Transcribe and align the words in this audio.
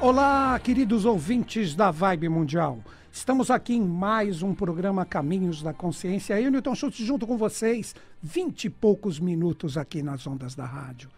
Olá, 0.00 0.58
queridos 0.58 1.04
ouvintes 1.04 1.74
da 1.74 1.90
Vibe 1.90 2.30
Mundial. 2.30 2.78
Estamos 3.12 3.50
aqui 3.50 3.74
em 3.74 3.82
mais 3.82 4.42
um 4.42 4.54
programa 4.54 5.04
Caminhos 5.04 5.60
da 5.62 5.74
Consciência. 5.74 6.40
Eu, 6.40 6.50
Newton 6.50 6.74
Schultz, 6.74 6.96
junto 6.96 7.26
com 7.26 7.36
vocês, 7.36 7.94
vinte 8.22 8.64
e 8.64 8.70
poucos 8.70 9.20
minutos 9.20 9.76
aqui 9.76 10.02
nas 10.02 10.26
ondas 10.26 10.54
da 10.54 10.64
rádio. 10.64 11.10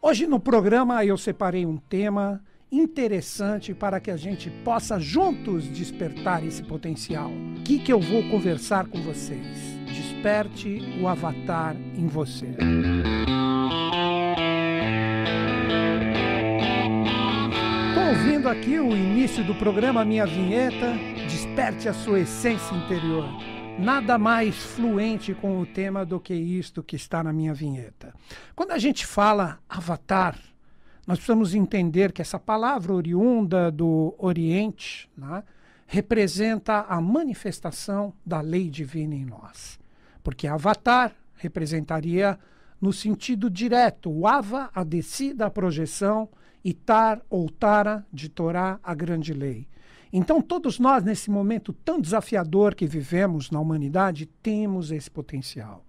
Hoje 0.00 0.26
no 0.26 0.40
programa 0.40 1.04
eu 1.04 1.18
separei 1.18 1.66
um 1.66 1.76
tema 1.76 2.40
interessante 2.70 3.74
para 3.74 4.00
que 4.00 4.10
a 4.10 4.16
gente 4.16 4.48
possa 4.64 4.98
juntos 4.98 5.64
despertar 5.64 6.42
esse 6.42 6.62
potencial. 6.62 7.30
O 7.30 7.62
que, 7.64 7.80
que 7.80 7.92
eu 7.92 8.00
vou 8.00 8.26
conversar 8.30 8.86
com 8.86 9.02
vocês? 9.02 9.58
Desperte 9.84 10.80
o 11.02 11.06
avatar 11.06 11.76
em 11.94 12.06
você. 12.06 12.46
Estou 12.46 13.41
ouvindo 18.12 18.46
aqui 18.46 18.78
o 18.78 18.94
início 18.94 19.42
do 19.42 19.54
programa, 19.54 20.04
minha 20.04 20.26
vinheta. 20.26 20.92
Desperte 21.30 21.88
a 21.88 21.94
sua 21.94 22.20
essência 22.20 22.74
interior. 22.74 23.24
Nada 23.78 24.18
mais 24.18 24.54
fluente 24.54 25.32
com 25.32 25.58
o 25.58 25.64
tema 25.64 26.04
do 26.04 26.20
que 26.20 26.34
isto 26.34 26.82
que 26.82 26.94
está 26.94 27.24
na 27.24 27.32
minha 27.32 27.54
vinheta. 27.54 28.12
Quando 28.54 28.72
a 28.72 28.78
gente 28.78 29.06
fala 29.06 29.58
avatar, 29.66 30.38
nós 31.06 31.16
precisamos 31.16 31.54
entender 31.54 32.12
que 32.12 32.20
essa 32.20 32.38
palavra 32.38 32.92
oriunda 32.92 33.70
do 33.70 34.14
Oriente 34.18 35.08
né, 35.16 35.42
representa 35.86 36.84
a 36.86 37.00
manifestação 37.00 38.12
da 38.26 38.42
lei 38.42 38.68
divina 38.68 39.14
em 39.14 39.24
nós. 39.24 39.80
Porque 40.22 40.46
avatar 40.46 41.12
representaria 41.36 42.38
no 42.78 42.92
sentido 42.92 43.48
direto, 43.48 44.10
o 44.10 44.26
ava, 44.26 44.68
a 44.74 44.84
descida, 44.84 45.46
a 45.46 45.50
projeção, 45.50 46.28
e 46.64 46.72
tar 46.72 47.20
ou 47.28 47.48
tara, 47.48 48.06
de 48.12 48.28
Torá, 48.28 48.78
a 48.82 48.94
grande 48.94 49.32
lei. 49.32 49.66
Então, 50.12 50.42
todos 50.42 50.78
nós, 50.78 51.02
nesse 51.02 51.30
momento 51.30 51.72
tão 51.72 51.98
desafiador 51.98 52.74
que 52.74 52.86
vivemos 52.86 53.50
na 53.50 53.58
humanidade, 53.58 54.26
temos 54.42 54.90
esse 54.92 55.10
potencial. 55.10 55.84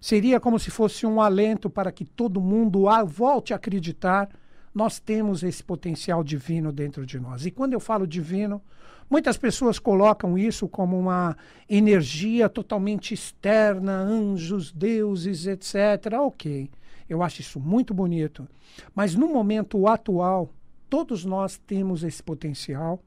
Seria 0.00 0.38
como 0.38 0.58
se 0.60 0.70
fosse 0.70 1.04
um 1.04 1.20
alento 1.20 1.68
para 1.68 1.90
que 1.90 2.04
todo 2.04 2.40
mundo 2.40 2.84
volte 3.06 3.52
a 3.52 3.56
acreditar. 3.56 4.28
Nós 4.72 5.00
temos 5.00 5.42
esse 5.42 5.62
potencial 5.64 6.22
divino 6.22 6.70
dentro 6.70 7.04
de 7.04 7.18
nós. 7.18 7.44
E 7.44 7.50
quando 7.50 7.72
eu 7.72 7.80
falo 7.80 8.06
divino, 8.06 8.62
muitas 9.10 9.36
pessoas 9.36 9.80
colocam 9.80 10.38
isso 10.38 10.68
como 10.68 10.96
uma 10.96 11.36
energia 11.68 12.48
totalmente 12.48 13.12
externa, 13.12 13.92
anjos, 13.92 14.70
deuses, 14.70 15.46
etc. 15.46 16.14
Ok, 16.20 16.70
eu 17.08 17.22
acho 17.22 17.40
isso 17.40 17.58
muito 17.58 17.94
bonito. 17.94 18.46
Mas 18.94 19.14
no 19.14 19.28
momento 19.28 19.86
atual, 19.86 20.50
todos 20.88 21.24
nós 21.24 21.56
temos 21.58 22.02
esse 22.04 22.22
potencial, 22.22 23.02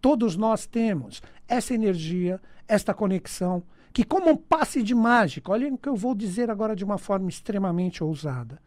todos 0.00 0.36
nós 0.36 0.66
temos 0.66 1.22
essa 1.46 1.74
energia, 1.74 2.40
esta 2.66 2.94
conexão 2.94 3.62
que, 3.92 4.04
como 4.04 4.30
um 4.30 4.36
passe 4.36 4.82
de 4.82 4.94
mágica, 4.94 5.52
olha 5.52 5.72
o 5.72 5.76
que 5.76 5.88
eu 5.88 5.94
vou 5.94 6.14
dizer 6.14 6.50
agora 6.50 6.74
de 6.74 6.84
uma 6.84 6.96
forma 6.96 7.28
extremamente 7.28 8.02
ousada. 8.02 8.60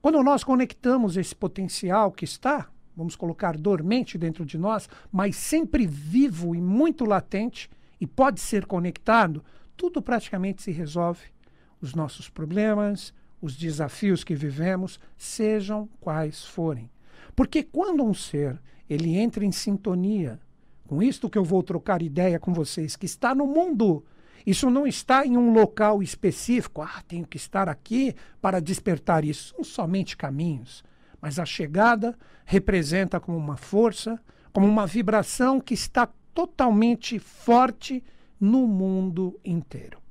Quando 0.00 0.20
nós 0.22 0.42
conectamos 0.42 1.16
esse 1.16 1.34
potencial 1.34 2.10
que 2.10 2.24
está, 2.24 2.68
vamos 2.96 3.14
colocar 3.14 3.56
dormente 3.56 4.18
dentro 4.18 4.44
de 4.44 4.58
nós, 4.58 4.88
mas 5.10 5.36
sempre 5.36 5.86
vivo 5.86 6.54
e 6.54 6.60
muito 6.60 7.04
latente 7.04 7.70
e 8.00 8.06
pode 8.06 8.40
ser 8.40 8.66
conectado, 8.66 9.44
tudo 9.76 10.02
praticamente 10.02 10.60
se 10.60 10.72
resolve. 10.72 11.26
Os 11.80 11.94
nossos 11.94 12.28
problemas, 12.28 13.14
os 13.42 13.56
desafios 13.56 14.24
que 14.24 14.34
vivemos, 14.34 14.98
sejam 15.18 15.88
quais 16.00 16.44
forem. 16.44 16.88
Porque 17.36 17.62
quando 17.62 18.02
um 18.02 18.14
ser 18.14 18.58
ele 18.88 19.16
entra 19.16 19.44
em 19.44 19.52
sintonia 19.52 20.40
com 20.86 21.02
isto 21.02 21.28
que 21.28 21.38
eu 21.38 21.44
vou 21.44 21.62
trocar 21.62 22.00
ideia 22.02 22.38
com 22.38 22.54
vocês, 22.54 22.96
que 22.96 23.06
está 23.06 23.34
no 23.34 23.46
mundo 23.46 24.04
isso 24.46 24.68
não 24.68 24.86
está 24.86 25.24
em 25.24 25.36
um 25.36 25.52
local 25.52 26.02
específico. 26.02 26.82
Ah, 26.82 27.02
tenho 27.06 27.26
que 27.26 27.36
estar 27.36 27.68
aqui 27.68 28.14
para 28.40 28.60
despertar 28.60 29.24
isso. 29.24 29.54
São 29.54 29.64
somente 29.64 30.16
caminhos. 30.16 30.84
Mas 31.20 31.38
a 31.38 31.44
chegada 31.44 32.18
representa 32.44 33.20
como 33.20 33.38
uma 33.38 33.56
força, 33.56 34.20
como 34.52 34.66
uma 34.66 34.86
vibração 34.86 35.60
que 35.60 35.74
está 35.74 36.08
totalmente 36.34 37.18
forte 37.18 38.02
no 38.40 38.66
mundo 38.66 39.38
inteiro. 39.44 40.01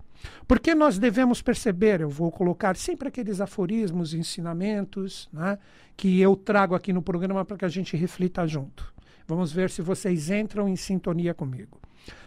Porque 0.48 0.76
nós 0.76 0.98
devemos 0.98 1.42
perceber, 1.42 2.02
eu 2.02 2.10
vou 2.10 2.32
colocar 2.32 2.76
sempre 2.76 3.08
aqueles 3.08 3.42
aforismos, 3.42 4.14
ensinamentos, 4.14 5.30
né, 5.32 5.58
que 5.96 6.20
eu 6.20 6.36
trago 6.36 6.76
aqui 6.76 6.92
no 6.92 7.02
programa 7.02 7.46
para 7.46 7.58
que 7.58 7.66
a 7.66 7.70
gente 7.70 7.96
reflita 7.96 8.48
junto. 8.48 8.94
Vamos 9.28 9.52
ver 9.52 9.70
se 9.70 9.82
vocês 9.82 10.30
entram 10.30 10.68
em 10.68 10.76
sintonia 10.76 11.34
comigo. 11.34 11.80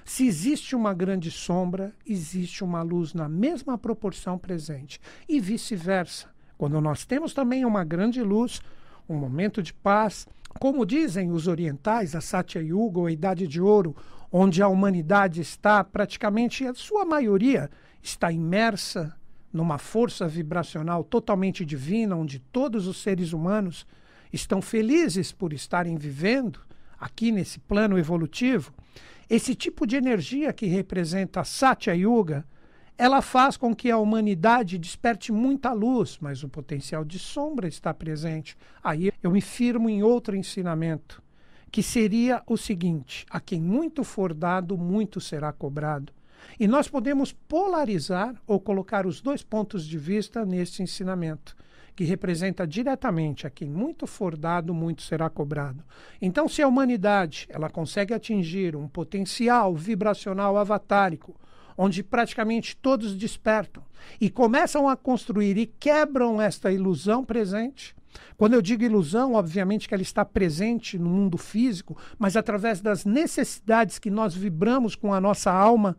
Se 0.05 0.27
existe 0.27 0.77
uma 0.77 0.95
grande 0.95 1.31
sombra, 1.31 1.93
existe 2.07 2.63
uma 2.63 2.83
luz 2.83 3.15
na 3.15 3.29
mesma 3.29 3.77
proporção 3.77 4.39
presente. 4.39 5.01
E 5.29 5.41
vice-versa. 5.41 6.29
Quando 6.57 6.81
nós 6.81 7.05
temos 7.05 7.35
também 7.35 7.65
uma 7.65 7.85
grande 7.85 8.23
luz, 8.23 8.61
um 9.09 9.17
momento 9.17 9.63
de 9.63 9.73
paz, 9.75 10.27
como 10.61 10.87
dizem 10.87 11.31
os 11.31 11.49
orientais, 11.49 12.15
a 12.15 12.21
Satya 12.21 12.63
Yuga, 12.63 13.09
a 13.09 13.13
Idade 13.13 13.49
de 13.49 13.61
Ouro, 13.61 13.97
onde 14.37 14.61
a 14.61 14.67
humanidade 14.67 15.41
está 15.41 15.85
praticamente, 15.85 16.67
a 16.67 16.75
sua 16.75 17.05
maioria, 17.05 17.71
está 18.03 18.33
imersa 18.33 19.15
numa 19.53 19.79
força 19.79 20.27
vibracional 20.27 21.05
totalmente 21.05 21.65
divina, 21.65 22.17
onde 22.17 22.41
todos 22.41 22.89
os 22.89 23.01
seres 23.01 23.33
humanos 23.33 23.87
estão 24.33 24.61
felizes 24.61 25.31
por 25.31 25.53
estarem 25.53 25.97
vivendo 25.97 26.59
aqui 26.99 27.31
nesse 27.31 27.61
plano 27.61 27.97
evolutivo, 27.97 28.75
esse 29.31 29.55
tipo 29.55 29.87
de 29.87 29.95
energia 29.95 30.53
que 30.53 30.67
representa 30.67 31.43
a 31.43 31.45
Satya 31.45 31.95
Yuga, 31.95 32.45
ela 32.99 33.23
faz 33.23 33.57
com 33.57 33.73
que 33.73 33.89
a 33.89 33.99
humanidade 33.99 34.79
desperte 34.79 35.31
muita 35.31 35.73
luz, 35.73 36.19
mas 36.21 36.43
o 36.43 36.49
potencial 36.49 37.05
de 37.05 37.21
sombra 37.21 37.69
está 37.69 37.95
presente. 37.95 38.57
Aí 38.83 39.13
eu 39.23 39.31
me 39.31 39.41
firmo 39.41 39.89
em 39.89 40.03
outro 40.03 40.35
ensinamento, 40.35 41.23
que 41.75 41.83
seria 41.83 42.41
o 42.47 42.57
seguinte: 42.57 43.27
a 43.29 43.41
quem 43.41 43.61
muito 43.61 44.05
for 44.05 44.33
dado, 44.33 44.79
muito 44.79 45.21
será 45.21 45.53
cobrado. 45.53 46.13
E 46.61 46.69
nós 46.69 46.87
podemos 46.87 47.33
polarizar 47.33 48.41
ou 48.47 48.61
colocar 48.61 49.09
os 49.09 49.21
dois 49.21 49.43
pontos 49.43 49.85
de 49.85 49.99
vista 49.99 50.47
nesse 50.47 50.85
ensinamento 50.85 51.57
que 51.97 52.05
representa 52.05 52.65
diretamente 52.65 53.45
a 53.45 53.51
quem 53.51 53.69
muito 53.69 54.07
for 54.07 54.37
dado, 54.37 54.73
muito 54.73 55.03
será 55.03 55.29
cobrado. 55.29 55.83
Então, 56.23 56.49
se 56.49 56.63
a 56.63 56.69
humanidade 56.69 57.49
ela 57.51 57.69
consegue 57.69 58.15
atingir 58.15 58.77
um 58.77 58.87
potencial 58.87 59.75
vibracional 59.75 60.57
avatárico, 60.57 61.35
onde 61.77 62.05
praticamente 62.05 62.77
todos 62.77 63.17
despertam 63.17 63.83
e 64.21 64.31
começam 64.31 64.89
a 64.89 64.97
construir 64.97 65.59
e 65.59 65.67
quebram 65.67 66.41
esta 66.41 66.71
ilusão 66.71 67.25
presente, 67.25 67.97
quando 68.37 68.55
eu 68.55 68.63
digo 68.63 68.83
ilusão, 68.83 69.35
obviamente 69.35 69.89
que 69.89 69.95
ela 69.95 70.03
está 70.03 70.25
presente 70.25 70.99
no 70.99 71.11
mundo 71.11 71.39
físico, 71.39 71.97
mas 72.19 72.37
através 72.37 72.81
das 72.81 73.05
necessidades 73.05 73.99
que 73.99 74.11
nós 74.11 74.35
vibramos 74.35 74.95
com 74.95 75.13
a 75.13 75.21
nossa 75.21 75.53
alma, 75.53 75.97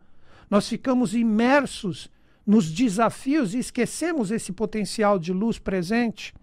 nós 0.49 0.67
ficamos 0.67 1.13
imersos 1.13 2.09
nos 2.45 2.71
desafios 2.71 3.53
e 3.53 3.59
esquecemos 3.59 4.31
esse 4.31 4.51
potencial 4.51 5.17
de 5.17 5.33
luz 5.33 5.57
presente, 5.57 6.33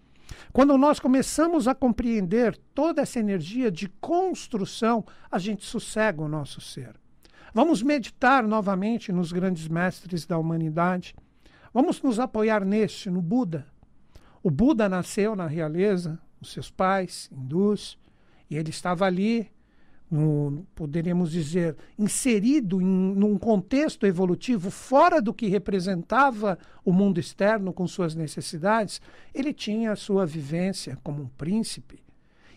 quando 0.53 0.77
nós 0.77 0.99
começamos 0.99 1.69
a 1.69 1.75
compreender 1.75 2.59
toda 2.75 3.03
essa 3.03 3.19
energia 3.19 3.71
de 3.71 3.89
construção, 4.01 5.05
a 5.31 5.39
gente 5.39 5.65
sossega 5.65 6.23
o 6.23 6.29
nosso 6.29 6.61
ser. 6.61 6.95
Vamos 7.55 7.83
meditar 7.83 8.47
novamente 8.47 9.13
nos 9.13 9.31
grandes 9.31 9.69
mestres 9.69 10.25
da 10.27 10.39
humanidade. 10.39 11.15
Vamos 11.73 12.03
nos 12.03 12.19
apoiar 12.19 12.65
neste, 12.65 13.11
no 13.11 13.21
Buda. 13.21 13.67
O 14.43 14.51
Buda 14.51 14.89
nasceu 14.89 15.37
na 15.37 15.47
realeza, 15.47 16.19
os 16.41 16.53
seus 16.53 16.71
pais, 16.71 17.31
hindus, 17.33 17.99
e 18.51 18.57
ele 18.57 18.71
estava 18.71 19.07
ali 19.07 19.49
no, 20.11 20.67
poderíamos 20.75 21.31
dizer, 21.31 21.75
inserido 21.99 22.83
em 22.83 22.85
num 22.85 23.39
contexto 23.39 24.07
evolutivo 24.07 24.71
fora 24.71 25.23
do 25.23 25.33
que 25.33 25.47
representava 25.47 26.59
o 26.85 26.93
mundo 26.93 27.19
externo 27.19 27.73
com 27.73 27.87
suas 27.87 28.15
necessidades, 28.15 29.01
ele 29.33 29.55
tinha 29.55 29.93
a 29.93 29.97
sua 29.97 30.27
vivência 30.27 30.99
como 31.03 31.23
um 31.23 31.29
príncipe. 31.29 32.03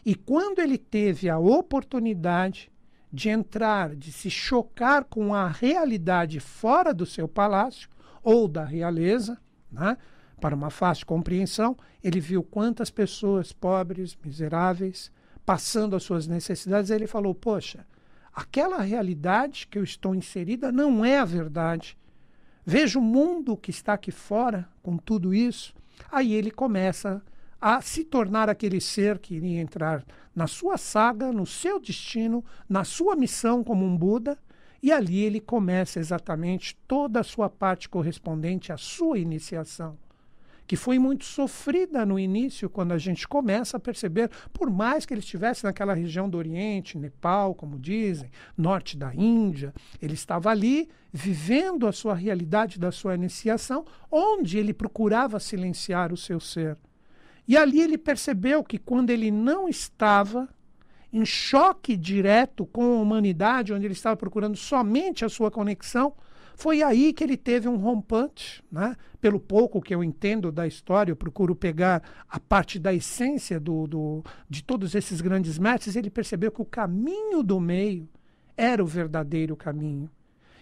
E 0.05 0.15
quando 0.15 0.59
ele 0.59 0.77
teve 0.77 1.29
a 1.29 1.39
oportunidade 1.39 2.69
de 3.11 3.29
entrar, 3.29 3.95
de 3.95 4.11
se 4.11 4.29
chocar 4.29 5.05
com 5.05 5.33
a 5.33 5.47
realidade 5.47 6.41
fora 6.41 6.93
do 6.93 7.05
seu 7.05 7.27
palácio 7.27 7.89
ou 8.21 8.49
da 8.49 8.65
realeza, 8.65 9.39
né, 9.71 9.97
para 10.39 10.55
uma 10.55 10.69
fácil 10.69 11.05
compreensão, 11.05 11.77
ele 12.03 12.19
viu 12.19 12.43
quantas 12.43 12.89
pessoas 12.89 13.51
pobres, 13.51 14.17
miseráveis, 14.23 15.11
passando 15.45 15.95
as 15.95 16.03
suas 16.03 16.27
necessidades, 16.27 16.89
ele 16.89 17.07
falou: 17.07 17.33
Poxa, 17.33 17.85
aquela 18.33 18.81
realidade 18.81 19.67
que 19.67 19.77
eu 19.77 19.83
estou 19.83 20.15
inserida 20.15 20.71
não 20.71 21.05
é 21.05 21.19
a 21.19 21.25
verdade. 21.25 21.97
Veja 22.65 22.97
o 22.97 23.01
mundo 23.01 23.55
que 23.55 23.69
está 23.69 23.93
aqui 23.93 24.11
fora 24.11 24.67
com 24.81 24.97
tudo 24.97 25.33
isso. 25.33 25.73
Aí 26.11 26.33
ele 26.33 26.51
começa 26.51 27.21
a 27.61 27.79
se 27.79 28.03
tornar 28.03 28.49
aquele 28.49 28.81
ser 28.81 29.19
que 29.19 29.35
iria 29.35 29.61
entrar 29.61 30.03
na 30.35 30.47
sua 30.47 30.77
saga, 30.77 31.31
no 31.31 31.45
seu 31.45 31.79
destino, 31.79 32.43
na 32.67 32.83
sua 32.83 33.15
missão 33.15 33.63
como 33.63 33.85
um 33.85 33.95
Buda, 33.95 34.37
e 34.83 34.91
ali 34.91 35.19
ele 35.19 35.39
começa 35.39 35.99
exatamente 35.99 36.75
toda 36.87 37.21
a 37.21 37.23
sua 37.23 37.49
parte 37.49 37.87
correspondente 37.87 38.71
à 38.71 38.77
sua 38.77 39.17
iniciação 39.17 39.97
que 40.67 40.75
foi 40.75 40.97
muito 40.97 41.25
sofrida 41.25 42.05
no 42.05 42.17
início, 42.17 42.69
quando 42.69 42.91
a 42.91 42.97
gente 42.97 43.27
começa 43.27 43.77
a 43.77 43.79
perceber, 43.79 44.29
por 44.51 44.69
mais 44.69 45.05
que 45.05 45.13
ele 45.13 45.21
estivesse 45.21 45.63
naquela 45.63 45.93
região 45.93 46.29
do 46.29 46.37
Oriente, 46.37 46.97
Nepal, 46.97 47.53
como 47.53 47.77
dizem, 47.77 48.31
norte 48.57 48.97
da 48.97 49.13
Índia, 49.13 49.73
ele 50.01 50.13
estava 50.13 50.49
ali 50.49 50.89
vivendo 51.13 51.87
a 51.87 51.91
sua 51.91 52.13
realidade 52.13 52.79
da 52.79 52.91
sua 52.91 53.15
iniciação, 53.15 53.85
onde 54.11 54.57
ele 54.57 54.73
procurava 54.73 55.39
silenciar 55.39 56.11
o 56.11 56.17
seu 56.17 56.39
ser. 56.39 56.77
E 57.47 57.55
ali 57.55 57.79
ele 57.79 57.97
percebeu 57.97 58.63
que 58.63 58.79
quando 58.79 59.11
ele 59.11 59.29
não 59.29 59.69
estava 59.69 60.49
em 61.13 61.23
choque 61.23 61.95
direto 61.95 62.65
com 62.65 62.97
a 62.97 63.01
humanidade, 63.01 63.71
onde 63.71 63.85
ele 63.85 63.93
estava 63.93 64.17
procurando 64.17 64.57
somente 64.57 65.23
a 65.23 65.29
sua 65.29 65.51
conexão, 65.51 66.13
foi 66.55 66.81
aí 66.81 67.11
que 67.11 67.23
ele 67.23 67.35
teve 67.35 67.67
um 67.67 67.75
rompante, 67.75 68.63
né? 68.71 68.95
pelo 69.19 69.39
pouco 69.39 69.81
que 69.81 69.93
eu 69.93 70.03
entendo 70.03 70.51
da 70.51 70.65
história, 70.65 71.11
eu 71.11 71.15
procuro 71.15 71.55
pegar 71.55 72.01
a 72.29 72.39
parte 72.39 72.79
da 72.79 72.93
essência 72.93 73.59
do, 73.59 73.85
do, 73.85 74.23
de 74.49 74.63
todos 74.63 74.95
esses 74.95 75.19
grandes 75.19 75.57
mestres, 75.57 75.95
ele 75.95 76.09
percebeu 76.09 76.51
que 76.51 76.61
o 76.61 76.65
caminho 76.65 77.43
do 77.43 77.59
meio 77.59 78.07
era 78.55 78.83
o 78.83 78.87
verdadeiro 78.87 79.55
caminho. 79.55 80.09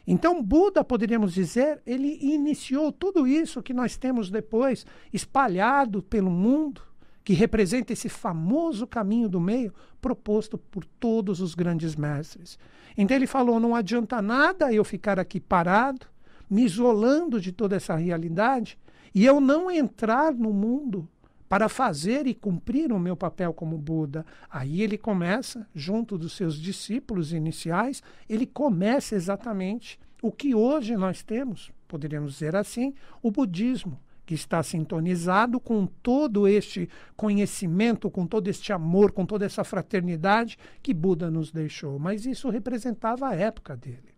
Então, 0.06 0.44
Buda, 0.44 0.84
poderíamos 0.84 1.34
dizer, 1.34 1.82
ele 1.86 2.18
iniciou 2.22 2.92
tudo 2.92 3.26
isso 3.26 3.64
que 3.64 3.74
nós 3.74 3.96
temos 3.96 4.30
depois 4.30 4.86
espalhado 5.14 6.02
pelo 6.02 6.30
mundo, 6.30 6.82
que 7.24 7.34
representa 7.34 7.94
esse 7.94 8.10
famoso 8.10 8.86
caminho 8.86 9.30
do 9.30 9.40
meio 9.40 9.74
proposto 10.02 10.58
por 10.58 10.84
todos 10.86 11.40
os 11.40 11.56
grandes 11.56 11.96
mestres. 11.96 12.60
Então 12.98 13.16
ele 13.16 13.28
falou: 13.28 13.60
não 13.60 13.76
adianta 13.76 14.22
nada 14.22 14.74
eu 14.74 14.84
ficar 14.84 15.20
aqui 15.20 15.40
parado, 15.40 16.06
me 16.50 16.64
isolando 16.64 17.40
de 17.40 17.52
toda 17.52 17.76
essa 17.76 17.96
realidade, 17.96 18.78
e 19.16 19.26
eu 19.26 19.40
não 19.40 19.72
entrar 19.72 20.34
no 20.34 20.52
mundo 20.52 21.08
para 21.48 21.70
fazer 21.70 22.26
e 22.26 22.34
cumprir 22.34 22.92
o 22.92 23.00
meu 23.00 23.16
papel 23.16 23.54
como 23.54 23.78
Buda. 23.78 24.26
Aí 24.50 24.82
ele 24.82 24.98
começa, 24.98 25.68
junto 25.74 26.18
dos 26.18 26.34
seus 26.36 26.60
discípulos 26.60 27.32
iniciais, 27.32 28.02
ele 28.28 28.48
começa 28.48 29.14
exatamente 29.14 30.00
o 30.20 30.32
que 30.32 30.56
hoje 30.56 30.96
nós 30.96 31.22
temos, 31.22 31.72
poderíamos 31.88 32.34
dizer 32.34 32.56
assim, 32.56 32.96
o 33.22 33.30
budismo 33.30 34.00
que 34.26 34.34
está 34.34 34.64
sintonizado 34.64 35.60
com 35.60 35.86
todo 35.86 36.48
este 36.48 36.90
conhecimento, 37.16 38.10
com 38.10 38.26
todo 38.26 38.48
este 38.48 38.72
amor, 38.72 39.12
com 39.12 39.26
toda 39.26 39.46
essa 39.46 39.64
fraternidade 39.64 40.58
que 40.82 40.94
Buda 40.94 41.30
nos 41.30 41.52
deixou. 41.52 42.00
Mas 42.00 42.26
isso 42.26 42.50
representava 42.50 43.28
a 43.28 43.36
época 43.36 43.76
dele. 43.76 44.14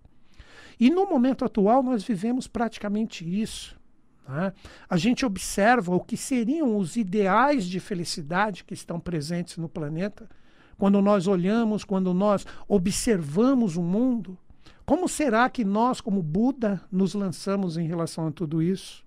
E 0.80 0.90
no 0.90 1.08
momento 1.08 1.46
atual 1.46 1.82
nós 1.82 2.04
vivemos 2.04 2.48
praticamente 2.48 3.24
isso. 3.26 3.80
Né? 4.28 4.54
A 4.90 4.98
gente 4.98 5.26
observa 5.26 5.96
o 5.96 6.00
que 6.00 6.18
seriam 6.18 6.78
os 6.78 6.96
ideais 6.96 7.66
de 7.66 7.80
felicidade 7.80 8.64
que 8.64 8.74
estão 8.74 9.00
presentes 9.00 9.58
no 9.58 9.70
planeta. 9.70 10.30
Quando 10.78 11.02
nós 11.02 11.26
olhamos, 11.26 11.84
quando 11.84 12.14
nós 12.14 12.46
observamos 12.68 13.78
o 13.78 13.82
mundo, 13.82 14.38
como 14.86 15.08
será 15.08 15.50
que 15.50 15.64
nós, 15.64 16.02
como 16.02 16.22
Buda, 16.22 16.82
nos 16.92 17.14
lançamos 17.14 17.78
em 17.78 17.88
relação 17.88 18.28
a 18.28 18.32
tudo 18.32 18.62
isso? 18.62 19.04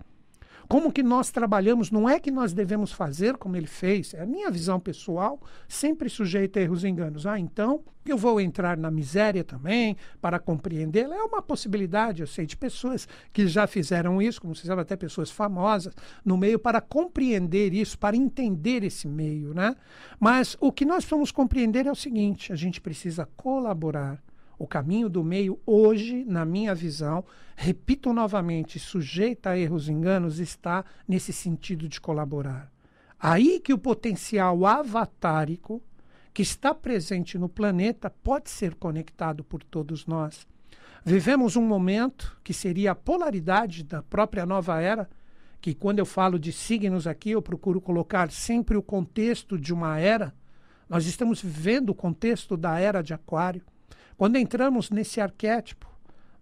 Como 0.69 0.93
que 0.93 1.03
nós 1.03 1.31
trabalhamos, 1.31 1.91
não 1.91 2.07
é 2.07 2.21
que 2.21 2.31
nós 2.31 2.53
devemos 2.53 2.93
fazer 2.93 3.39
como 3.39 3.57
ele 3.57 3.67
fez, 3.67 4.13
é 4.13 4.21
a 4.21 4.27
minha 4.27 4.51
visão 4.51 4.79
pessoal, 4.79 5.41
sempre 5.67 6.11
sujeita 6.11 6.61
a 6.61 6.63
erros 6.63 6.85
e 6.85 6.89
enganos. 6.89 7.27
Ah, 7.27 7.39
então 7.39 7.83
eu 8.05 8.19
vou 8.19 8.39
entrar 8.39 8.77
na 8.77 8.91
miséria 8.91 9.43
também 9.43 9.97
para 10.21 10.39
compreendê-la. 10.39 11.17
É 11.17 11.23
uma 11.23 11.41
possibilidade, 11.41 12.21
eu 12.21 12.27
sei, 12.27 12.45
de 12.45 12.55
pessoas 12.57 13.09
que 13.33 13.47
já 13.47 13.67
fizeram 13.67 14.21
isso, 14.21 14.43
como 14.43 14.55
se 14.55 14.67
sabe, 14.67 14.83
até 14.83 14.95
pessoas 14.95 15.31
famosas 15.31 15.95
no 16.23 16.37
meio, 16.37 16.59
para 16.59 16.83
compreender 16.83 17.73
isso, 17.73 17.99
para 17.99 18.15
entender 18.15 18.85
esse 18.85 19.09
meio, 19.09 19.55
né? 19.55 19.75
Mas 20.21 20.55
o 20.61 20.71
que 20.71 20.85
nós 20.85 21.03
vamos 21.05 21.33
compreender 21.33 21.87
é 21.87 21.91
o 21.91 21.97
seguinte: 21.97 22.53
a 22.53 22.57
gente 22.57 22.79
precisa 22.79 23.27
colaborar 23.37 24.23
o 24.59 24.67
caminho 24.67 25.09
do 25.09 25.23
meio, 25.23 25.59
hoje, 25.65 26.25
na 26.25 26.45
minha 26.45 26.75
visão, 26.75 27.25
repito 27.57 28.13
novamente, 28.13 28.79
sujeita 28.79 29.51
a 29.51 29.59
erros 29.59 29.89
e 29.89 29.93
enganos, 29.93 30.39
está 30.39 30.85
nesse 31.07 31.33
sentido 31.33 31.89
de 31.89 32.01
colaborar. 32.01 32.71
Aí 33.21 33.61
que 33.61 33.73
o 33.73 33.79
potencial 33.79 34.67
avatárico 34.67 35.83
que 36.33 36.43
está 36.43 36.75
presente 36.75 37.37
no 37.39 37.49
planeta 37.49 38.11
pode 38.11 38.51
ser 38.51 38.75
conectado 38.75 39.43
por 39.43 39.63
todos 39.63 40.07
nós. 40.07 40.47
Vivemos 41.05 41.57
um 41.57 41.63
momento 41.63 42.37
que 42.45 42.53
seria 42.53 42.93
a 42.93 42.95
polaridade 42.95 43.83
da 43.83 44.03
própria 44.03 44.45
nova 44.45 44.81
era, 44.81 45.09
que 45.61 45.75
quando 45.75 45.99
eu 45.99 46.07
falo 46.07 46.39
de 46.39 46.53
signos 46.53 47.07
aqui, 47.07 47.31
eu 47.31 47.43
procuro 47.43 47.81
colocar 47.81 48.31
sempre 48.31 48.77
o 48.77 48.83
contexto 48.83 49.59
de 49.59 49.73
uma 49.73 49.99
era. 49.99 50.35
Nós 50.89 51.07
estamos 51.07 51.43
vivendo 51.43 51.91
o 51.91 51.95
contexto 51.95 52.57
da 52.57 52.79
era 52.79 53.03
de 53.03 53.13
Aquário. 53.13 53.63
Quando 54.19 54.35
entramos 54.35 54.91
nesse 54.91 55.21
arquétipo, 55.21 55.89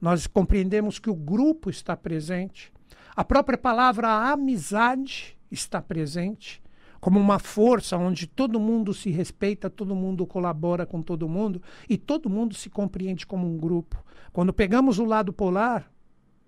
nós 0.00 0.26
compreendemos 0.26 0.99
que 0.99 1.11
o 1.11 1.14
grupo 1.14 1.69
está 1.69 1.94
presente, 1.94 2.73
a 3.14 3.23
própria 3.23 3.58
palavra 3.58 4.08
amizade 4.32 5.37
está 5.50 5.82
presente, 5.82 6.62
como 6.99 7.20
uma 7.20 7.38
força 7.38 7.99
onde 7.99 8.26
todo 8.26 8.58
mundo 8.58 8.94
se 8.94 9.11
respeita, 9.11 9.69
todo 9.69 9.94
mundo 9.94 10.26
colabora 10.26 10.87
com 10.87 11.02
todo 11.02 11.28
mundo 11.28 11.61
e 11.87 11.99
todo 11.99 12.31
mundo 12.31 12.55
se 12.55 12.70
compreende 12.70 13.26
como 13.26 13.46
um 13.46 13.58
grupo. 13.58 14.02
Quando 14.32 14.55
pegamos 14.55 14.99
o 14.99 15.05
lado 15.05 15.31
polar 15.31 15.93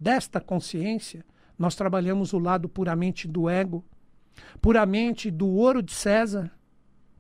desta 0.01 0.41
consciência, 0.41 1.23
nós 1.59 1.75
trabalhamos 1.75 2.33
o 2.33 2.39
lado 2.39 2.71
puramente 2.71 3.29
do 3.29 3.51
ego, 3.51 3.85
puramente 4.63 5.31
do 5.31 5.47
ouro 5.47 5.83
de 5.83 5.93
César, 5.93 6.51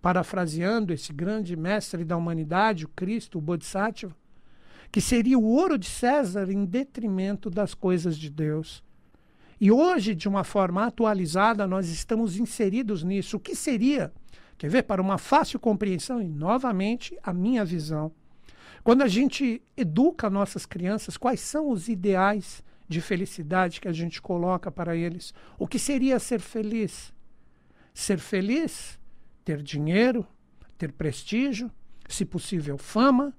parafraseando 0.01 0.93
esse 0.93 1.13
grande 1.13 1.57
mestre 1.57 2.05
da 2.05 2.17
humanidade, 2.17 2.85
o 2.85 2.89
Cristo, 2.89 3.39
o 3.39 3.41
Bodhisattva, 3.41 4.15
que 4.91 5.01
seria 5.01 5.39
o 5.39 5.45
ouro 5.45 5.77
de 5.77 5.87
César 5.87 6.51
em 6.51 6.65
detrimento 6.65 7.51
das 7.51 7.75
coisas 7.75 8.17
de 8.17 8.31
Deus. 8.31 8.83
E 9.61 9.71
hoje, 9.71 10.15
de 10.15 10.29
uma 10.29 10.45
forma 10.45 10.87
atualizada, 10.87 11.67
nós 11.67 11.89
estamos 11.89 12.39
inseridos 12.39 13.03
nisso. 13.03 13.37
O 13.37 13.41
que 13.41 13.57
seria? 13.57 14.13
Quer 14.57 14.71
ver? 14.71 14.85
Para 14.85 15.03
uma 15.03 15.19
fácil 15.19 15.59
compreensão, 15.59 16.23
e 16.23 16.29
novamente 16.29 17.19
a 17.23 17.33
minha 17.33 17.65
visão. 17.65 18.13
Quando 18.85 19.03
a 19.03 19.09
gente 19.09 19.61
educa 19.77 20.31
nossas 20.31 20.65
crianças, 20.65 21.17
quais 21.17 21.41
são 21.41 21.71
os 21.71 21.89
ideais 21.89 22.63
de 22.89 23.01
felicidade 23.01 23.81
que 23.81 23.89
a 23.89 23.93
gente 23.93 24.23
coloca 24.23 24.71
para 24.71 24.97
eles? 24.97 25.35
O 25.59 25.67
que 25.67 25.79
seria 25.79 26.19
ser 26.19 26.41
feliz? 26.41 27.13
Ser 27.93 28.19
feliz 28.19 28.98
ter 29.49 29.63
dinheiro, 29.63 30.27
ter 30.77 30.93
prestígio, 30.93 31.71
se 32.07 32.23
possível 32.23 32.77
fama, 32.77 33.33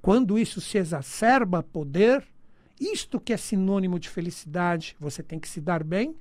quando 0.00 0.36
isso 0.36 0.60
se 0.60 0.76
exacerba, 0.76 1.62
poder, 1.62 2.26
isto 2.80 3.20
que 3.20 3.32
é 3.32 3.36
sinônimo 3.36 3.96
de 4.00 4.08
felicidade, 4.08 4.96
você 4.98 5.22
tem 5.22 5.38
que 5.38 5.48
se 5.48 5.60
dar 5.60 5.84
bem, 5.84 6.16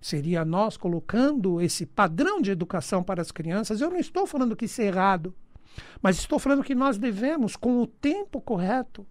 seria 0.00 0.44
nós 0.44 0.76
colocando 0.76 1.60
esse 1.60 1.86
padrão 1.86 2.40
de 2.40 2.50
educação 2.50 3.04
para 3.04 3.22
as 3.22 3.30
crianças. 3.30 3.80
Eu 3.80 3.88
não 3.88 4.00
estou 4.00 4.26
falando 4.26 4.56
que 4.56 4.64
isso 4.64 4.82
é 4.82 4.86
errado, 4.86 5.32
mas 6.02 6.18
estou 6.18 6.40
falando 6.40 6.64
que 6.64 6.74
nós 6.74 6.98
devemos, 6.98 7.54
com 7.54 7.80
o 7.80 7.86
tempo 7.86 8.40
correto, 8.40 9.06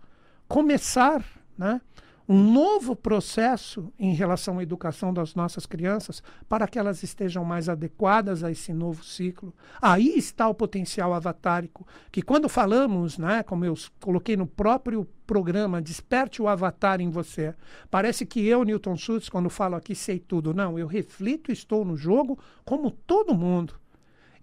começar 0.49 1.23
né, 1.57 1.79
um 2.27 2.51
novo 2.51 2.95
processo 2.95 3.91
em 3.97 4.13
relação 4.13 4.59
à 4.59 4.63
educação 4.63 5.13
das 5.13 5.35
nossas 5.35 5.65
crianças 5.65 6.21
para 6.47 6.67
que 6.67 6.79
elas 6.79 7.03
estejam 7.03 7.43
mais 7.43 7.67
adequadas 7.67 8.43
a 8.43 8.51
esse 8.51 8.73
novo 8.73 9.03
ciclo. 9.03 9.53
Aí 9.81 10.17
está 10.17 10.47
o 10.47 10.53
potencial 10.53 11.13
avatárico, 11.13 11.85
que 12.11 12.21
quando 12.21 12.47
falamos, 12.47 13.17
né, 13.17 13.43
como 13.43 13.65
eu 13.65 13.73
coloquei 13.99 14.37
no 14.37 14.47
próprio 14.47 15.07
programa, 15.25 15.81
desperte 15.81 16.41
o 16.41 16.47
avatar 16.47 17.01
em 17.01 17.09
você. 17.09 17.55
Parece 17.89 18.25
que 18.25 18.45
eu, 18.45 18.63
Newton 18.63 18.95
Schultz, 18.95 19.29
quando 19.29 19.49
falo 19.49 19.75
aqui, 19.75 19.95
sei 19.95 20.19
tudo. 20.19 20.53
Não, 20.53 20.77
eu 20.77 20.87
reflito 20.87 21.51
estou 21.51 21.85
no 21.85 21.95
jogo 21.95 22.37
como 22.65 22.91
todo 22.91 23.33
mundo. 23.33 23.75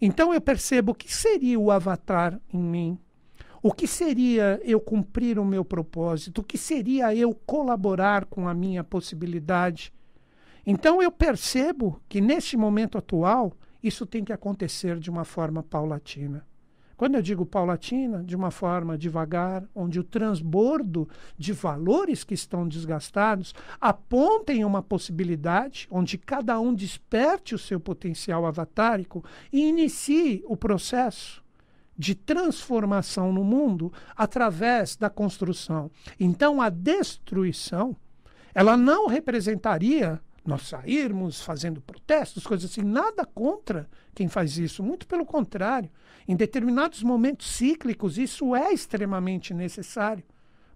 Então 0.01 0.33
eu 0.33 0.41
percebo 0.41 0.93
o 0.93 0.95
que 0.95 1.13
seria 1.13 1.59
o 1.59 1.71
avatar 1.71 2.41
em 2.53 2.63
mim, 2.63 2.99
o 3.63 3.73
que 3.73 3.87
seria 3.87 4.61
eu 4.63 4.81
cumprir 4.81 5.39
o 5.39 5.45
meu 5.45 5.65
propósito? 5.65 6.41
O 6.41 6.45
que 6.45 6.57
seria 6.57 7.15
eu 7.15 7.35
colaborar 7.35 8.25
com 8.25 8.47
a 8.47 8.55
minha 8.55 8.85
possibilidade? 8.85 9.93
Então 10.67 11.03
eu 11.03 11.11
percebo 11.11 12.01
que 12.09 12.21
neste 12.21 12.57
momento 12.57 12.99
atual 12.99 13.53
isso 13.83 14.07
tem 14.07 14.25
que 14.25 14.33
acontecer 14.33 14.99
de 14.99 15.11
uma 15.11 15.25
forma 15.25 15.63
paulatina. 15.63 16.47
Quando 16.97 17.15
eu 17.15 17.23
digo 17.23 17.47
paulatina, 17.47 18.25
de 18.25 18.35
uma 18.35 18.51
forma 18.51 18.99
devagar, 18.99 19.65
onde 19.73 20.01
o 20.01 20.05
transbordo 20.05 21.09
de 21.39 21.53
valores 21.53 22.25
que 22.25 22.35
estão 22.35 22.67
desgastados 22.67 23.55
apontem 23.81 24.65
uma 24.65 24.83
possibilidade, 24.83 25.87
onde 25.93 26.19
cada 26.19 26.59
um 26.59 26.75
desperte 26.75 27.55
o 27.55 27.59
seu 27.59 27.79
potencial 27.79 28.45
avatárico 28.45 29.25
e 29.53 29.69
inicie 29.69 30.43
o 30.47 30.57
processo 30.57 31.43
de 31.99 32.15
transformação 32.15 33.33
no 33.33 33.43
mundo 33.43 33.93
através 34.17 34.95
da 34.95 35.11
construção. 35.11 35.91
Então, 36.19 36.63
a 36.63 36.69
destruição, 36.69 37.97
ela 38.55 38.77
não 38.77 39.09
representaria 39.09 40.21
nós 40.47 40.63
sairmos 40.63 41.43
fazendo 41.43 41.81
protestos, 41.81 42.47
coisas 42.47 42.71
assim, 42.71 42.83
nada 42.83 43.25
contra 43.25 43.87
quem 44.15 44.29
faz 44.29 44.57
isso, 44.57 44.83
muito 44.83 45.07
pelo 45.07 45.27
contrário. 45.27 45.91
Em 46.27 46.35
determinados 46.35 47.03
momentos 47.03 47.51
cíclicos, 47.51 48.17
isso 48.17 48.57
é 48.57 48.73
extremamente 48.73 49.53
necessário. 49.53 50.25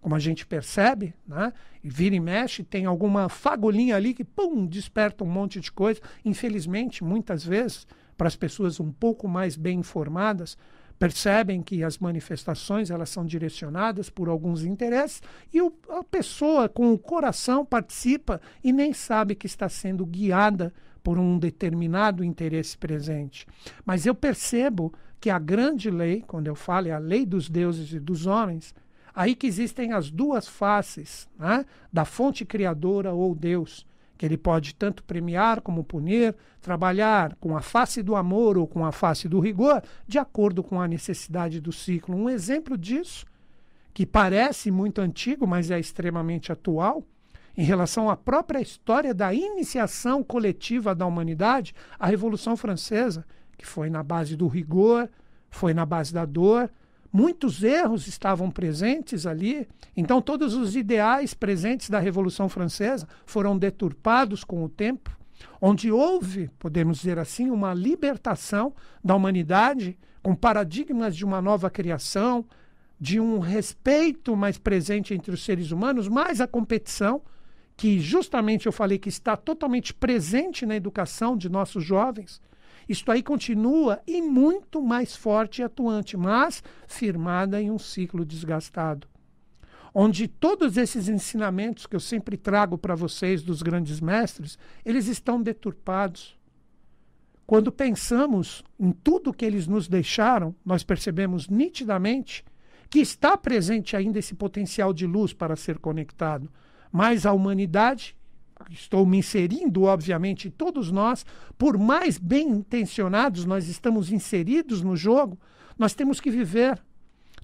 Como 0.00 0.14
a 0.14 0.18
gente 0.18 0.44
percebe, 0.44 1.14
né? 1.26 1.52
e 1.82 1.88
vira 1.88 2.14
e 2.14 2.20
mexe, 2.20 2.62
tem 2.64 2.84
alguma 2.84 3.28
fagulhinha 3.28 3.96
ali 3.96 4.12
que, 4.12 4.24
pum, 4.24 4.66
desperta 4.66 5.24
um 5.24 5.28
monte 5.28 5.60
de 5.60 5.70
coisa. 5.70 6.00
Infelizmente, 6.24 7.04
muitas 7.04 7.44
vezes, 7.44 7.86
para 8.16 8.28
as 8.28 8.36
pessoas 8.36 8.80
um 8.80 8.92
pouco 8.92 9.28
mais 9.28 9.56
bem 9.56 9.78
informadas, 9.78 10.58
percebem 10.98 11.62
que 11.62 11.82
as 11.82 11.98
manifestações 11.98 12.90
elas 12.90 13.08
são 13.08 13.24
direcionadas 13.24 14.08
por 14.08 14.28
alguns 14.28 14.64
interesses 14.64 15.22
e 15.52 15.60
o, 15.60 15.72
a 15.88 16.04
pessoa 16.04 16.68
com 16.68 16.92
o 16.92 16.98
coração 16.98 17.64
participa 17.64 18.40
e 18.62 18.72
nem 18.72 18.92
sabe 18.92 19.34
que 19.34 19.46
está 19.46 19.68
sendo 19.68 20.06
guiada 20.06 20.72
por 21.02 21.18
um 21.18 21.38
determinado 21.38 22.22
interesse 22.22 22.76
presente. 22.78 23.46
Mas 23.84 24.06
eu 24.06 24.14
percebo 24.14 24.92
que 25.20 25.30
a 25.30 25.38
grande 25.38 25.90
lei, 25.90 26.22
quando 26.26 26.46
eu 26.46 26.54
falo 26.54 26.88
é 26.88 26.92
a 26.92 26.98
lei 26.98 27.26
dos 27.26 27.48
deuses 27.48 27.92
e 27.92 28.00
dos 28.00 28.26
homens, 28.26 28.74
aí 29.14 29.34
que 29.34 29.46
existem 29.46 29.92
as 29.92 30.10
duas 30.10 30.48
faces 30.48 31.28
né, 31.38 31.64
da 31.92 32.04
fonte 32.04 32.44
criadora 32.44 33.12
ou 33.12 33.34
Deus 33.34 33.86
ele 34.24 34.36
pode 34.36 34.74
tanto 34.74 35.02
premiar 35.02 35.60
como 35.60 35.82
punir, 35.82 36.34
trabalhar 36.60 37.34
com 37.40 37.56
a 37.56 37.60
face 37.60 38.02
do 38.02 38.14
amor 38.14 38.56
ou 38.56 38.66
com 38.66 38.84
a 38.84 38.92
face 38.92 39.28
do 39.28 39.40
rigor, 39.40 39.82
de 40.06 40.18
acordo 40.18 40.62
com 40.62 40.80
a 40.80 40.88
necessidade 40.88 41.60
do 41.60 41.72
ciclo. 41.72 42.16
Um 42.16 42.30
exemplo 42.30 42.78
disso, 42.78 43.26
que 43.92 44.06
parece 44.06 44.70
muito 44.70 45.00
antigo, 45.00 45.46
mas 45.46 45.70
é 45.70 45.78
extremamente 45.78 46.52
atual, 46.52 47.04
em 47.56 47.64
relação 47.64 48.08
à 48.08 48.16
própria 48.16 48.60
história 48.60 49.12
da 49.12 49.34
iniciação 49.34 50.22
coletiva 50.22 50.94
da 50.94 51.04
humanidade, 51.04 51.74
a 51.98 52.06
Revolução 52.06 52.56
Francesa, 52.56 53.26
que 53.58 53.66
foi 53.66 53.90
na 53.90 54.02
base 54.02 54.36
do 54.36 54.46
rigor, 54.46 55.08
foi 55.50 55.74
na 55.74 55.84
base 55.84 56.14
da 56.14 56.24
dor, 56.24 56.70
muitos 57.12 57.62
erros 57.62 58.06
estavam 58.06 58.50
presentes 58.50 59.26
ali. 59.26 59.68
Então, 59.96 60.22
todos 60.22 60.54
os 60.54 60.74
ideais 60.74 61.34
presentes 61.34 61.90
da 61.90 61.98
Revolução 61.98 62.48
Francesa 62.48 63.06
foram 63.26 63.58
deturpados 63.58 64.42
com 64.42 64.64
o 64.64 64.68
tempo, 64.68 65.16
onde 65.60 65.90
houve, 65.90 66.48
podemos 66.58 66.98
dizer 66.98 67.18
assim, 67.18 67.50
uma 67.50 67.74
libertação 67.74 68.74
da 69.04 69.14
humanidade 69.14 69.98
com 70.22 70.34
paradigmas 70.34 71.14
de 71.14 71.24
uma 71.24 71.42
nova 71.42 71.68
criação, 71.68 72.44
de 72.98 73.18
um 73.18 73.40
respeito 73.40 74.36
mais 74.36 74.56
presente 74.56 75.12
entre 75.12 75.32
os 75.32 75.44
seres 75.44 75.72
humanos, 75.72 76.06
mais 76.08 76.40
a 76.40 76.46
competição, 76.46 77.20
que 77.76 77.98
justamente 77.98 78.66
eu 78.66 78.72
falei 78.72 78.98
que 78.98 79.08
está 79.08 79.36
totalmente 79.36 79.92
presente 79.92 80.64
na 80.64 80.76
educação 80.76 81.36
de 81.36 81.48
nossos 81.48 81.84
jovens 81.84 82.40
isto 82.92 83.10
aí 83.10 83.22
continua 83.22 84.00
e 84.06 84.20
muito 84.20 84.82
mais 84.82 85.16
forte 85.16 85.60
e 85.60 85.64
atuante, 85.64 86.16
mas 86.16 86.62
firmada 86.86 87.60
em 87.60 87.70
um 87.70 87.78
ciclo 87.78 88.24
desgastado. 88.24 89.08
Onde 89.94 90.28
todos 90.28 90.76
esses 90.76 91.08
ensinamentos 91.08 91.86
que 91.86 91.96
eu 91.96 92.00
sempre 92.00 92.36
trago 92.36 92.76
para 92.76 92.94
vocês 92.94 93.42
dos 93.42 93.62
grandes 93.62 94.00
mestres, 94.00 94.58
eles 94.84 95.06
estão 95.06 95.42
deturpados. 95.42 96.38
Quando 97.46 97.72
pensamos 97.72 98.62
em 98.78 98.92
tudo 98.92 99.32
que 99.32 99.44
eles 99.44 99.66
nos 99.66 99.88
deixaram, 99.88 100.54
nós 100.64 100.84
percebemos 100.84 101.48
nitidamente 101.48 102.44
que 102.90 103.00
está 103.00 103.36
presente 103.38 103.96
ainda 103.96 104.18
esse 104.18 104.34
potencial 104.34 104.92
de 104.92 105.06
luz 105.06 105.32
para 105.32 105.56
ser 105.56 105.78
conectado, 105.78 106.50
mas 106.90 107.24
a 107.24 107.32
humanidade 107.32 108.14
estou 108.70 109.04
me 109.06 109.18
inserindo, 109.18 109.82
obviamente, 109.82 110.50
todos 110.50 110.90
nós, 110.90 111.24
por 111.56 111.78
mais 111.78 112.18
bem 112.18 112.48
intencionados 112.48 113.44
nós 113.44 113.68
estamos 113.68 114.10
inseridos 114.10 114.82
no 114.82 114.96
jogo, 114.96 115.38
nós 115.78 115.94
temos 115.94 116.20
que 116.20 116.30
viver 116.30 116.80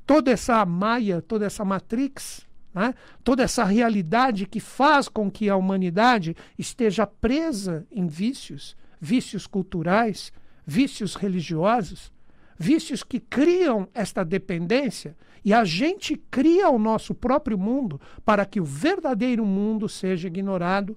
toda 0.06 0.30
essa 0.30 0.64
maia, 0.64 1.20
toda 1.20 1.46
essa 1.46 1.64
matrix, 1.64 2.46
né? 2.74 2.94
toda 3.24 3.42
essa 3.42 3.64
realidade 3.64 4.46
que 4.46 4.60
faz 4.60 5.08
com 5.08 5.30
que 5.30 5.48
a 5.48 5.56
humanidade 5.56 6.36
esteja 6.58 7.06
presa 7.06 7.86
em 7.90 8.06
vícios, 8.06 8.76
vícios 9.00 9.46
culturais, 9.46 10.32
vícios 10.66 11.14
religiosos, 11.14 12.12
vícios 12.58 13.02
que 13.02 13.20
criam 13.20 13.88
esta 13.94 14.24
dependência 14.24 15.16
e 15.44 15.54
a 15.54 15.64
gente 15.64 16.16
cria 16.30 16.68
o 16.68 16.78
nosso 16.78 17.14
próprio 17.14 17.56
mundo 17.56 18.00
para 18.24 18.44
que 18.44 18.60
o 18.60 18.64
verdadeiro 18.64 19.44
mundo 19.46 19.88
seja 19.88 20.26
ignorado 20.26 20.96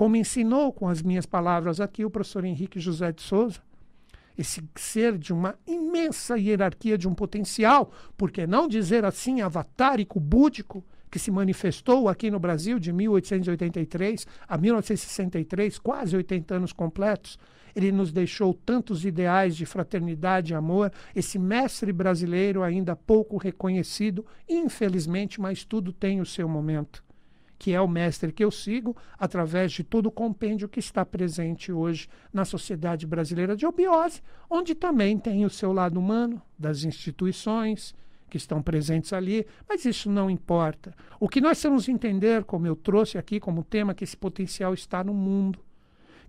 como 0.00 0.16
ensinou 0.16 0.72
com 0.72 0.88
as 0.88 1.02
minhas 1.02 1.26
palavras 1.26 1.78
aqui 1.78 2.06
o 2.06 2.10
professor 2.10 2.42
Henrique 2.42 2.80
José 2.80 3.12
de 3.12 3.20
Souza, 3.20 3.60
esse 4.38 4.66
ser 4.74 5.18
de 5.18 5.30
uma 5.30 5.56
imensa 5.66 6.38
hierarquia 6.38 6.96
de 6.96 7.06
um 7.06 7.12
potencial, 7.12 7.92
por 8.16 8.30
que 8.30 8.46
não 8.46 8.66
dizer 8.66 9.04
assim, 9.04 9.42
avatárico, 9.42 10.18
búdico, 10.18 10.82
que 11.10 11.18
se 11.18 11.30
manifestou 11.30 12.08
aqui 12.08 12.30
no 12.30 12.40
Brasil 12.40 12.78
de 12.78 12.90
1883 12.94 14.26
a 14.48 14.56
1963, 14.56 15.78
quase 15.78 16.16
80 16.16 16.54
anos 16.54 16.72
completos. 16.72 17.38
Ele 17.76 17.92
nos 17.92 18.10
deixou 18.10 18.54
tantos 18.54 19.04
ideais 19.04 19.54
de 19.54 19.66
fraternidade 19.66 20.54
e 20.54 20.56
amor, 20.56 20.90
esse 21.14 21.38
mestre 21.38 21.92
brasileiro 21.92 22.62
ainda 22.62 22.96
pouco 22.96 23.36
reconhecido, 23.36 24.24
infelizmente, 24.48 25.38
mas 25.38 25.62
tudo 25.62 25.92
tem 25.92 26.22
o 26.22 26.26
seu 26.26 26.48
momento 26.48 27.04
que 27.60 27.74
é 27.74 27.80
o 27.80 27.86
mestre 27.86 28.32
que 28.32 28.42
eu 28.42 28.50
sigo, 28.50 28.96
através 29.18 29.70
de 29.70 29.84
todo 29.84 30.06
o 30.06 30.10
compêndio 30.10 30.66
que 30.66 30.80
está 30.80 31.04
presente 31.04 31.70
hoje 31.70 32.08
na 32.32 32.46
sociedade 32.46 33.06
brasileira 33.06 33.54
de 33.54 33.66
obiose, 33.66 34.22
onde 34.48 34.74
também 34.74 35.18
tem 35.18 35.44
o 35.44 35.50
seu 35.50 35.70
lado 35.70 36.00
humano, 36.00 36.40
das 36.58 36.84
instituições 36.84 37.94
que 38.30 38.38
estão 38.38 38.62
presentes 38.62 39.12
ali, 39.12 39.46
mas 39.68 39.84
isso 39.84 40.10
não 40.10 40.30
importa. 40.30 40.94
O 41.20 41.28
que 41.28 41.38
nós 41.38 41.60
temos 41.60 41.84
que 41.84 41.92
entender, 41.92 42.44
como 42.44 42.66
eu 42.66 42.74
trouxe 42.74 43.18
aqui 43.18 43.38
como 43.38 43.62
tema, 43.62 43.92
que 43.92 44.04
esse 44.04 44.16
potencial 44.16 44.72
está 44.72 45.04
no 45.04 45.12
mundo, 45.12 45.58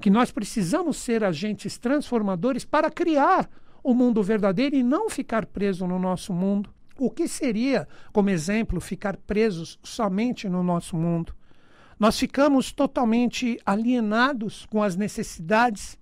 que 0.02 0.10
nós 0.10 0.32
precisamos 0.32 0.98
ser 0.98 1.24
agentes 1.24 1.78
transformadores 1.78 2.66
para 2.66 2.92
criar 2.92 3.50
o 3.82 3.94
mundo 3.94 4.22
verdadeiro 4.22 4.76
e 4.76 4.84
não 4.84 5.10
ficar 5.10 5.46
preso 5.46 5.88
no 5.88 5.98
nosso 5.98 6.34
mundo. 6.34 6.70
O 7.04 7.10
que 7.10 7.28
seria, 7.28 7.88
como 8.14 8.30
exemplo, 8.30 8.80
ficar 8.80 9.18
presos 9.18 9.80
somente 9.82 10.48
no 10.48 10.62
nosso 10.62 10.96
mundo? 10.96 11.34
Nós 12.00 12.20
ficamos 12.20 12.72
totalmente 12.72 13.60
alienados 13.66 14.68
com 14.68 14.84
as 14.84 14.96
necessidades 14.96 15.98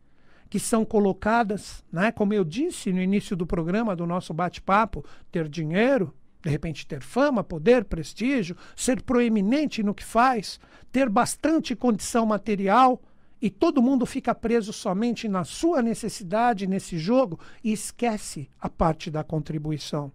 que 0.49 0.59
são 0.59 0.83
colocadas, 0.83 1.85
né? 1.89 2.11
como 2.11 2.33
eu 2.33 2.43
disse 2.43 2.91
no 2.91 3.01
início 3.01 3.33
do 3.37 3.47
programa, 3.47 3.95
do 3.95 4.05
nosso 4.05 4.33
bate-papo, 4.33 5.05
ter 5.31 5.47
dinheiro, 5.47 6.13
de 6.43 6.49
repente 6.49 6.85
ter 6.85 7.01
fama, 7.01 7.45
poder, 7.45 7.85
prestígio, 7.85 8.57
ser 8.75 9.01
proeminente 9.01 9.81
no 9.81 9.95
que 9.95 10.03
faz, 10.03 10.59
ter 10.91 11.07
bastante 11.07 11.77
condição 11.77 12.25
material, 12.25 13.01
e 13.41 13.49
todo 13.49 13.81
mundo 13.81 14.05
fica 14.05 14.35
preso 14.35 14.73
somente 14.73 15.29
na 15.29 15.45
sua 15.45 15.81
necessidade 15.81 16.67
nesse 16.67 16.97
jogo 16.97 17.39
e 17.63 17.71
esquece 17.71 18.49
a 18.59 18.67
parte 18.67 19.09
da 19.09 19.23
contribuição 19.23 20.11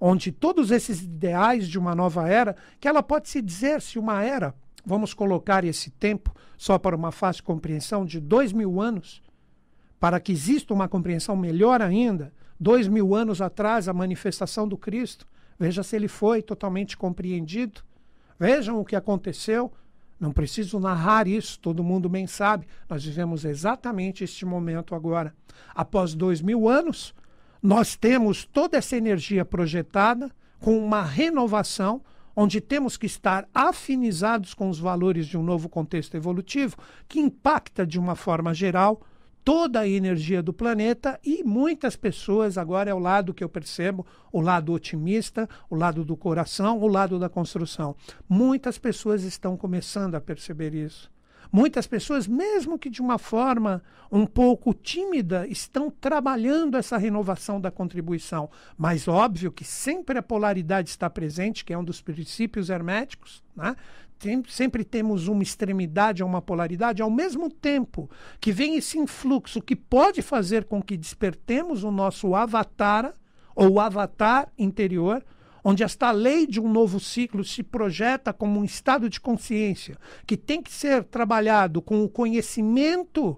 onde 0.00 0.32
todos 0.32 0.70
esses 0.70 1.02
ideais 1.02 1.68
de 1.68 1.78
uma 1.78 1.94
nova 1.94 2.28
era, 2.28 2.56
que 2.80 2.88
ela 2.88 3.02
pode 3.02 3.28
se 3.28 3.40
dizer 3.40 3.80
se 3.80 3.98
uma 3.98 4.22
era, 4.22 4.54
vamos 4.84 5.12
colocar 5.12 5.64
esse 5.64 5.90
tempo 5.90 6.34
só 6.56 6.78
para 6.78 6.96
uma 6.96 7.12
fácil 7.12 7.44
compreensão 7.44 8.04
de 8.04 8.20
dois 8.20 8.52
mil 8.52 8.80
anos, 8.80 9.22
para 9.98 10.20
que 10.20 10.32
exista 10.32 10.72
uma 10.72 10.88
compreensão 10.88 11.34
melhor 11.36 11.82
ainda, 11.82 12.32
dois 12.58 12.86
mil 12.88 13.14
anos 13.14 13.40
atrás, 13.40 13.88
a 13.88 13.92
manifestação 13.92 14.68
do 14.68 14.76
Cristo, 14.76 15.26
veja 15.58 15.82
se 15.82 15.96
ele 15.96 16.08
foi 16.08 16.42
totalmente 16.42 16.96
compreendido, 16.96 17.82
vejam 18.38 18.80
o 18.80 18.84
que 18.84 18.96
aconteceu. 18.96 19.72
Não 20.18 20.32
preciso 20.32 20.80
narrar 20.80 21.28
isso, 21.28 21.60
todo 21.60 21.84
mundo 21.84 22.08
bem 22.08 22.26
sabe. 22.26 22.66
Nós 22.88 23.04
vivemos 23.04 23.44
exatamente 23.44 24.24
este 24.24 24.46
momento 24.46 24.94
agora. 24.94 25.34
Após 25.74 26.14
dois 26.14 26.40
mil 26.40 26.66
anos, 26.70 27.14
nós 27.66 27.96
temos 27.96 28.44
toda 28.44 28.78
essa 28.78 28.96
energia 28.96 29.44
projetada 29.44 30.30
com 30.60 30.78
uma 30.78 31.02
renovação, 31.02 32.00
onde 32.36 32.60
temos 32.60 32.96
que 32.96 33.06
estar 33.06 33.48
afinizados 33.52 34.54
com 34.54 34.70
os 34.70 34.78
valores 34.78 35.26
de 35.26 35.36
um 35.36 35.42
novo 35.42 35.68
contexto 35.68 36.16
evolutivo 36.16 36.76
que 37.08 37.18
impacta 37.18 37.84
de 37.84 37.98
uma 37.98 38.14
forma 38.14 38.54
geral 38.54 39.02
toda 39.44 39.80
a 39.80 39.88
energia 39.88 40.40
do 40.40 40.52
planeta 40.52 41.18
e 41.24 41.42
muitas 41.42 41.96
pessoas, 41.96 42.56
agora 42.56 42.88
é 42.88 42.94
o 42.94 43.00
lado 43.00 43.34
que 43.34 43.42
eu 43.42 43.48
percebo, 43.48 44.06
o 44.32 44.40
lado 44.40 44.72
otimista, 44.72 45.48
o 45.68 45.74
lado 45.74 46.04
do 46.04 46.16
coração, 46.16 46.78
o 46.78 46.86
lado 46.86 47.18
da 47.18 47.28
construção. 47.28 47.96
Muitas 48.28 48.78
pessoas 48.78 49.24
estão 49.24 49.56
começando 49.56 50.14
a 50.14 50.20
perceber 50.20 50.72
isso. 50.72 51.10
Muitas 51.50 51.86
pessoas, 51.86 52.26
mesmo 52.26 52.78
que 52.78 52.90
de 52.90 53.00
uma 53.00 53.18
forma 53.18 53.82
um 54.10 54.26
pouco 54.26 54.72
tímida, 54.72 55.46
estão 55.48 55.90
trabalhando 55.90 56.76
essa 56.76 56.96
renovação 56.96 57.60
da 57.60 57.70
contribuição. 57.70 58.50
Mas 58.76 59.08
óbvio 59.08 59.52
que 59.52 59.64
sempre 59.64 60.18
a 60.18 60.22
polaridade 60.22 60.90
está 60.90 61.08
presente, 61.08 61.64
que 61.64 61.72
é 61.72 61.78
um 61.78 61.84
dos 61.84 62.00
princípios 62.00 62.70
herméticos, 62.70 63.42
né? 63.54 63.76
sempre 64.48 64.82
temos 64.82 65.28
uma 65.28 65.42
extremidade 65.42 66.22
a 66.22 66.26
uma 66.26 66.40
polaridade, 66.40 67.02
ao 67.02 67.10
mesmo 67.10 67.50
tempo 67.50 68.10
que 68.40 68.50
vem 68.50 68.76
esse 68.76 68.98
influxo 68.98 69.60
que 69.60 69.76
pode 69.76 70.22
fazer 70.22 70.64
com 70.64 70.82
que 70.82 70.96
despertemos 70.96 71.84
o 71.84 71.90
nosso 71.90 72.34
avatar, 72.34 73.12
ou 73.54 73.80
avatar 73.80 74.52
interior, 74.58 75.24
onde 75.68 75.82
esta 75.82 76.12
lei 76.12 76.46
de 76.46 76.60
um 76.60 76.70
novo 76.70 77.00
ciclo 77.00 77.42
se 77.42 77.60
projeta 77.60 78.32
como 78.32 78.60
um 78.60 78.64
estado 78.64 79.10
de 79.10 79.20
consciência 79.20 79.98
que 80.24 80.36
tem 80.36 80.62
que 80.62 80.70
ser 80.70 81.02
trabalhado 81.02 81.82
com 81.82 82.04
o 82.04 82.08
conhecimento 82.08 83.36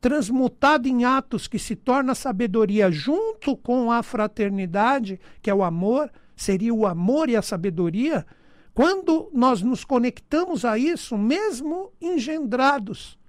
transmutado 0.00 0.86
em 0.86 1.04
atos 1.04 1.46
que 1.46 1.58
se 1.58 1.76
torna 1.76 2.14
sabedoria 2.14 2.90
junto 2.90 3.54
com 3.58 3.92
a 3.92 4.02
fraternidade, 4.02 5.20
que 5.42 5.50
é 5.50 5.54
o 5.54 5.62
amor, 5.62 6.10
seria 6.34 6.72
o 6.72 6.86
amor 6.86 7.28
e 7.28 7.36
a 7.36 7.42
sabedoria, 7.42 8.24
quando 8.72 9.28
nós 9.30 9.60
nos 9.60 9.84
conectamos 9.84 10.64
a 10.64 10.78
isso, 10.78 11.18
mesmo 11.18 11.92
engendrados 12.00 13.19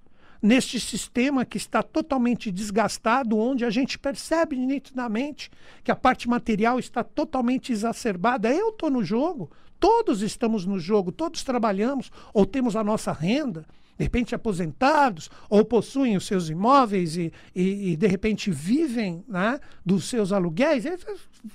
neste 0.42 0.80
sistema 0.80 1.44
que 1.44 1.56
está 1.56 1.82
totalmente 1.82 2.50
desgastado, 2.50 3.38
onde 3.38 3.64
a 3.64 3.70
gente 3.70 3.98
percebe 3.98 4.56
nitidamente 4.56 5.50
que 5.84 5.92
a 5.92 5.96
parte 5.96 6.28
material 6.28 6.78
está 6.78 7.04
totalmente 7.04 7.72
exacerbada. 7.72 8.52
Eu 8.52 8.70
estou 8.70 8.90
no 8.90 9.04
jogo, 9.04 9.50
todos 9.78 10.20
estamos 10.20 10.66
no 10.66 10.80
jogo, 10.80 11.12
todos 11.12 11.44
trabalhamos 11.44 12.10
ou 12.34 12.44
temos 12.44 12.74
a 12.74 12.82
nossa 12.82 13.12
renda 13.12 13.64
de 13.98 14.04
repente 14.04 14.34
aposentados, 14.34 15.30
ou 15.48 15.64
possuem 15.64 16.16
os 16.16 16.26
seus 16.26 16.48
imóveis 16.48 17.16
e, 17.16 17.32
e, 17.54 17.92
e 17.92 17.96
de 17.96 18.06
repente 18.06 18.50
vivem 18.50 19.24
né, 19.28 19.60
dos 19.84 20.06
seus 20.06 20.32
aluguéis, 20.32 20.84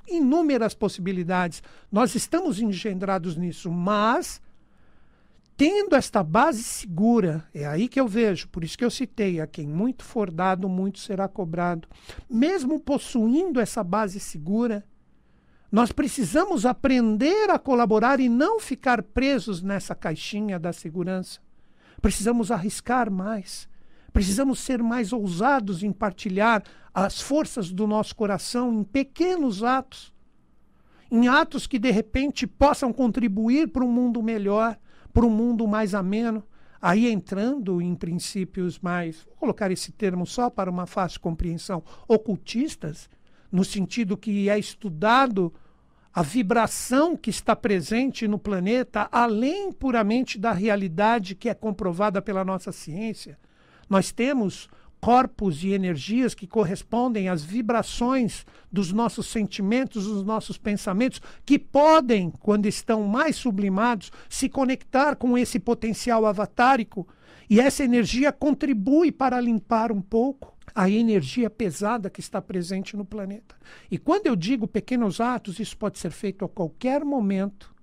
inúmeras 0.07 0.73
possibilidades. 0.73 1.63
Nós 1.91 2.15
estamos 2.15 2.59
engendrados 2.61 3.35
nisso, 3.35 3.71
mas 3.71 4.39
tendo 5.57 5.95
esta 5.95 6.23
base 6.23 6.61
segura, 6.61 7.43
é 7.51 7.65
aí 7.65 7.87
que 7.87 7.99
eu 7.99 8.07
vejo, 8.07 8.47
por 8.49 8.63
isso 8.63 8.77
que 8.77 8.85
eu 8.85 8.91
citei, 8.91 9.41
a 9.41 9.47
quem 9.47 9.67
muito 9.67 10.03
for 10.03 10.29
dado, 10.29 10.69
muito 10.69 10.99
será 10.99 11.27
cobrado. 11.27 11.87
Mesmo 12.29 12.79
possuindo 12.79 13.59
essa 13.59 13.83
base 13.83 14.19
segura, 14.19 14.85
nós 15.71 15.91
precisamos 15.91 16.63
aprender 16.63 17.49
a 17.49 17.57
colaborar 17.57 18.19
e 18.19 18.29
não 18.29 18.59
ficar 18.59 19.01
presos 19.01 19.63
nessa 19.63 19.95
caixinha 19.95 20.59
da 20.59 20.71
segurança. 20.71 21.39
Precisamos 21.99 22.51
arriscar 22.51 23.11
mais. 23.11 23.67
Precisamos 24.13 24.59
ser 24.59 24.81
mais 24.81 25.11
ousados 25.11 25.81
em 25.81 25.91
partilhar 25.91 26.63
as 26.93 27.19
forças 27.19 27.71
do 27.71 27.87
nosso 27.87 28.15
coração 28.15 28.71
em 28.71 28.83
pequenos 28.83 29.63
atos, 29.63 30.13
em 31.11 31.27
atos 31.27 31.65
que 31.65 31.79
de 31.79 31.89
repente 31.89 32.45
possam 32.45 32.93
contribuir 32.93 33.67
para 33.69 33.83
um 33.83 33.91
mundo 33.91 34.21
melhor, 34.21 34.77
para 35.17 35.25
um 35.25 35.31
mundo 35.31 35.67
mais 35.67 35.95
ameno. 35.95 36.43
Aí 36.79 37.11
entrando 37.11 37.81
em 37.81 37.95
princípios 37.95 38.77
mais, 38.77 39.23
vou 39.23 39.35
colocar 39.37 39.71
esse 39.71 39.91
termo 39.91 40.27
só 40.27 40.47
para 40.47 40.69
uma 40.69 40.85
fácil 40.85 41.19
compreensão, 41.19 41.83
ocultistas, 42.07 43.09
no 43.51 43.65
sentido 43.65 44.15
que 44.15 44.47
é 44.47 44.59
estudado 44.59 45.51
a 46.13 46.21
vibração 46.21 47.17
que 47.17 47.31
está 47.31 47.55
presente 47.55 48.27
no 48.27 48.37
planeta, 48.37 49.09
além 49.11 49.71
puramente 49.71 50.37
da 50.37 50.51
realidade 50.51 51.33
que 51.33 51.49
é 51.49 51.53
comprovada 51.55 52.21
pela 52.21 52.45
nossa 52.45 52.71
ciência. 52.71 53.39
Nós 53.89 54.11
temos 54.11 54.69
corpos 54.99 55.63
e 55.63 55.71
energias 55.71 56.33
que 56.33 56.47
correspondem 56.47 57.29
às 57.29 57.43
vibrações 57.43 58.45
dos 58.71 58.91
nossos 58.91 59.27
sentimentos, 59.27 60.05
dos 60.05 60.23
nossos 60.23 60.57
pensamentos, 60.57 61.21
que 61.45 61.57
podem, 61.59 62.31
quando 62.31 62.65
estão 62.65 63.03
mais 63.03 63.35
sublimados, 63.35 64.11
se 64.29 64.49
conectar 64.49 65.15
com 65.15 65.37
esse 65.37 65.59
potencial 65.59 66.25
avatárico. 66.25 67.07
E 67.49 67.59
essa 67.59 67.83
energia 67.83 68.31
contribui 68.31 69.11
para 69.11 69.39
limpar 69.39 69.91
um 69.91 70.01
pouco 70.01 70.57
a 70.75 70.89
energia 70.89 71.49
pesada 71.49 72.09
que 72.09 72.19
está 72.19 72.41
presente 72.41 72.97
no 72.97 73.05
planeta. 73.05 73.55
E 73.89 73.97
quando 73.97 74.27
eu 74.27 74.35
digo 74.35 74.67
pequenos 74.67 75.21
atos, 75.21 75.59
isso 75.59 75.77
pode 75.77 75.97
ser 75.97 76.11
feito 76.11 76.43
a 76.43 76.49
qualquer 76.49 77.03
momento, 77.05 77.73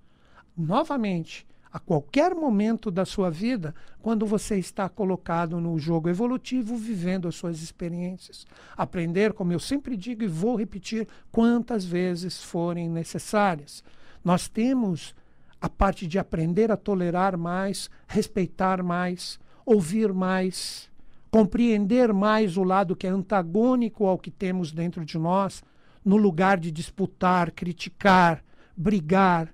novamente, 0.56 1.46
a 1.74 1.80
qualquer 1.80 2.37
momento 2.37 2.88
da 2.88 3.04
sua 3.04 3.28
vida, 3.28 3.74
quando 4.00 4.24
você 4.24 4.56
está 4.56 4.88
colocado 4.88 5.60
no 5.60 5.76
jogo 5.76 6.08
evolutivo, 6.08 6.76
vivendo 6.76 7.26
as 7.26 7.34
suas 7.34 7.60
experiências. 7.60 8.46
Aprender, 8.76 9.32
como 9.32 9.52
eu 9.52 9.58
sempre 9.58 9.96
digo 9.96 10.22
e 10.22 10.28
vou 10.28 10.54
repetir 10.54 11.08
quantas 11.32 11.84
vezes 11.84 12.40
forem 12.40 12.88
necessárias. 12.88 13.82
Nós 14.24 14.46
temos 14.46 15.16
a 15.60 15.68
parte 15.68 16.06
de 16.06 16.16
aprender 16.16 16.70
a 16.70 16.76
tolerar 16.76 17.37
mais, 17.37 17.90
respeitar 18.06 18.80
mais, 18.80 19.40
ouvir 19.66 20.12
mais 20.12 20.88
compreender 21.34 22.12
mais 22.12 22.56
o 22.56 22.62
lado 22.62 22.94
que 22.94 23.08
é 23.08 23.10
antagônico 23.10 24.06
ao 24.06 24.16
que 24.16 24.30
temos 24.30 24.70
dentro 24.70 25.04
de 25.04 25.18
nós, 25.18 25.64
no 26.04 26.16
lugar 26.16 26.60
de 26.60 26.70
disputar, 26.70 27.50
criticar, 27.50 28.40
brigar, 28.76 29.52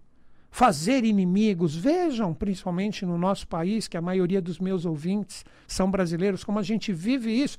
fazer 0.50 1.04
inimigos. 1.04 1.76
Vejam, 1.76 2.34
principalmente 2.34 3.06
no 3.06 3.16
nosso 3.16 3.46
país, 3.46 3.86
que 3.86 3.96
a 3.96 4.02
maioria 4.02 4.42
dos 4.42 4.58
meus 4.58 4.84
ouvintes 4.84 5.44
são 5.66 5.90
brasileiros, 5.90 6.44
como 6.44 6.58
a 6.58 6.62
gente 6.62 6.92
vive 6.92 7.30
isso 7.30 7.58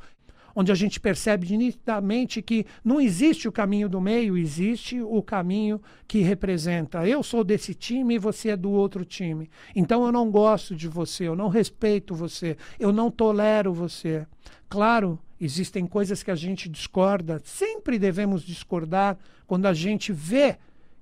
onde 0.55 0.71
a 0.71 0.75
gente 0.75 0.99
percebe 0.99 1.55
nitidamente 1.55 2.41
que 2.41 2.65
não 2.83 2.99
existe 2.99 3.47
o 3.47 3.51
caminho 3.51 3.87
do 3.87 4.01
meio, 4.01 4.37
existe 4.37 5.01
o 5.01 5.21
caminho 5.21 5.81
que 6.07 6.19
representa. 6.19 7.07
Eu 7.07 7.23
sou 7.23 7.43
desse 7.43 7.73
time 7.73 8.15
e 8.15 8.19
você 8.19 8.49
é 8.49 8.57
do 8.57 8.71
outro 8.71 9.05
time. 9.05 9.49
Então 9.75 10.05
eu 10.05 10.11
não 10.11 10.29
gosto 10.29 10.75
de 10.75 10.87
você, 10.87 11.27
eu 11.27 11.35
não 11.35 11.47
respeito 11.47 12.13
você, 12.13 12.57
eu 12.79 12.91
não 12.91 13.09
tolero 13.09 13.73
você. 13.73 14.25
Claro, 14.69 15.19
existem 15.39 15.85
coisas 15.85 16.23
que 16.23 16.31
a 16.31 16.35
gente 16.35 16.69
discorda, 16.69 17.41
sempre 17.43 17.97
devemos 17.97 18.43
discordar 18.43 19.17
quando 19.47 19.65
a 19.65 19.73
gente 19.73 20.13
vê 20.13 20.57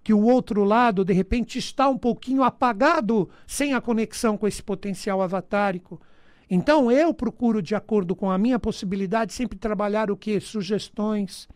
que 0.09 0.13
o 0.15 0.25
outro 0.25 0.63
lado, 0.63 1.05
de 1.05 1.13
repente, 1.13 1.59
está 1.59 1.87
um 1.87 1.95
pouquinho 1.95 2.41
apagado, 2.41 3.29
sem 3.45 3.75
a 3.75 3.79
conexão 3.79 4.35
com 4.39 4.47
esse 4.47 4.63
potencial 4.63 5.21
avatárico. 5.21 6.01
Então 6.49 6.91
eu 6.91 7.13
procuro, 7.13 7.61
de 7.61 7.75
acordo 7.75 8.15
com 8.15 8.31
a 8.31 8.35
minha 8.35 8.57
possibilidade, 8.57 9.33
sempre 9.33 9.59
trabalhar 9.59 10.09
o 10.09 10.17
que? 10.17 10.39
Sugestões, 10.39 11.47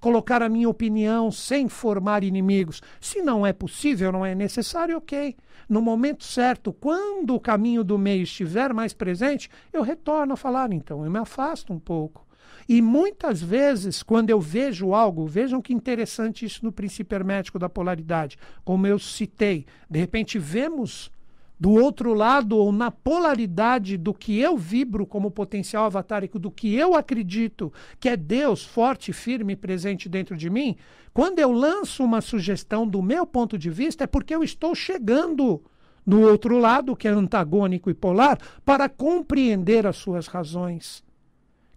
colocar 0.00 0.42
a 0.42 0.48
minha 0.48 0.68
opinião 0.68 1.30
sem 1.30 1.68
formar 1.68 2.24
inimigos. 2.24 2.82
Se 3.00 3.22
não 3.22 3.46
é 3.46 3.52
possível, 3.52 4.10
não 4.10 4.26
é 4.26 4.34
necessário, 4.34 4.96
ok. 4.96 5.36
No 5.68 5.80
momento 5.80 6.24
certo, 6.24 6.72
quando 6.72 7.32
o 7.32 7.38
caminho 7.38 7.84
do 7.84 7.96
meio 7.96 8.24
estiver 8.24 8.74
mais 8.74 8.92
presente, 8.92 9.48
eu 9.72 9.82
retorno 9.82 10.32
a 10.32 10.36
falar, 10.36 10.72
então 10.72 11.04
eu 11.04 11.10
me 11.12 11.20
afasto 11.20 11.72
um 11.72 11.78
pouco. 11.78 12.26
E 12.72 12.80
muitas 12.80 13.42
vezes, 13.42 14.00
quando 14.00 14.30
eu 14.30 14.40
vejo 14.40 14.94
algo, 14.94 15.26
vejam 15.26 15.60
que 15.60 15.74
interessante 15.74 16.44
isso 16.44 16.64
no 16.64 16.70
princípio 16.70 17.16
hermético 17.16 17.58
da 17.58 17.68
polaridade, 17.68 18.38
como 18.64 18.86
eu 18.86 18.96
citei, 18.96 19.66
de 19.90 19.98
repente 19.98 20.38
vemos 20.38 21.10
do 21.58 21.72
outro 21.72 22.14
lado, 22.14 22.56
ou 22.56 22.70
na 22.70 22.88
polaridade 22.88 23.96
do 23.96 24.14
que 24.14 24.38
eu 24.38 24.56
vibro 24.56 25.04
como 25.04 25.32
potencial 25.32 25.84
avatárico, 25.84 26.38
do 26.38 26.48
que 26.48 26.72
eu 26.72 26.94
acredito 26.94 27.72
que 27.98 28.08
é 28.08 28.16
Deus 28.16 28.64
forte, 28.64 29.12
firme 29.12 29.56
presente 29.56 30.08
dentro 30.08 30.36
de 30.36 30.48
mim, 30.48 30.76
quando 31.12 31.40
eu 31.40 31.50
lanço 31.50 32.04
uma 32.04 32.20
sugestão 32.20 32.86
do 32.86 33.02
meu 33.02 33.26
ponto 33.26 33.58
de 33.58 33.68
vista, 33.68 34.04
é 34.04 34.06
porque 34.06 34.32
eu 34.32 34.44
estou 34.44 34.76
chegando 34.76 35.60
no 36.06 36.20
outro 36.20 36.56
lado, 36.56 36.94
que 36.94 37.08
é 37.08 37.10
antagônico 37.10 37.90
e 37.90 37.94
polar, 37.94 38.38
para 38.64 38.88
compreender 38.88 39.88
as 39.88 39.96
suas 39.96 40.28
razões. 40.28 41.02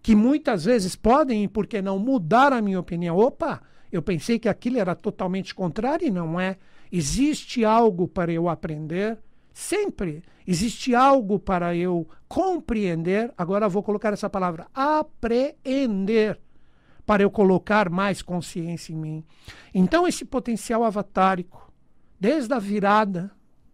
Que 0.04 0.14
muitas 0.14 0.64
vezes 0.64 0.94
podem, 0.94 1.42
e 1.42 1.48
por 1.48 1.66
que 1.66 1.82
não, 1.82 1.98
mudar 1.98 2.52
a 2.52 2.62
minha 2.62 2.78
opinião. 2.78 3.16
Opa, 3.16 3.60
eu 3.90 4.02
pensei 4.02 4.38
que 4.38 4.48
aquilo 4.48 4.78
era 4.78 4.94
totalmente 4.94 5.52
contrário 5.52 6.06
e 6.06 6.10
não 6.10 6.38
é. 6.38 6.58
Existe 6.92 7.64
algo 7.64 8.06
para 8.06 8.30
eu 8.30 8.48
aprender 8.48 9.18
Sempre 9.54 10.24
existe 10.44 10.96
algo 10.96 11.38
para 11.38 11.76
eu 11.76 12.08
compreender. 12.26 13.32
Agora 13.38 13.68
vou 13.68 13.84
colocar 13.84 14.12
essa 14.12 14.28
palavra, 14.28 14.66
apreender, 14.74 16.40
para 17.06 17.22
eu 17.22 17.30
colocar 17.30 17.88
mais 17.88 18.20
consciência 18.20 18.92
em 18.92 18.96
mim. 18.96 19.24
Então, 19.72 20.08
esse 20.08 20.24
potencial 20.24 20.82
avatárico, 20.82 21.72
desde 22.18 22.52
a 22.52 22.58
virada 22.58 23.30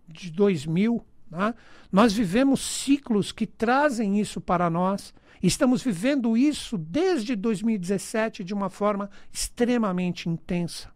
de 0.06 0.30
2000, 0.30 1.02
Né? 1.30 1.54
Nós 1.90 2.12
vivemos 2.12 2.60
ciclos 2.60 3.30
que 3.32 3.46
trazem 3.46 4.20
isso 4.20 4.40
para 4.40 4.68
nós. 4.68 5.14
Estamos 5.42 5.82
vivendo 5.82 6.36
isso 6.36 6.76
desde 6.76 7.34
2017 7.34 8.44
de 8.44 8.52
uma 8.52 8.68
forma 8.68 9.08
extremamente 9.32 10.28
intensa. 10.28 10.90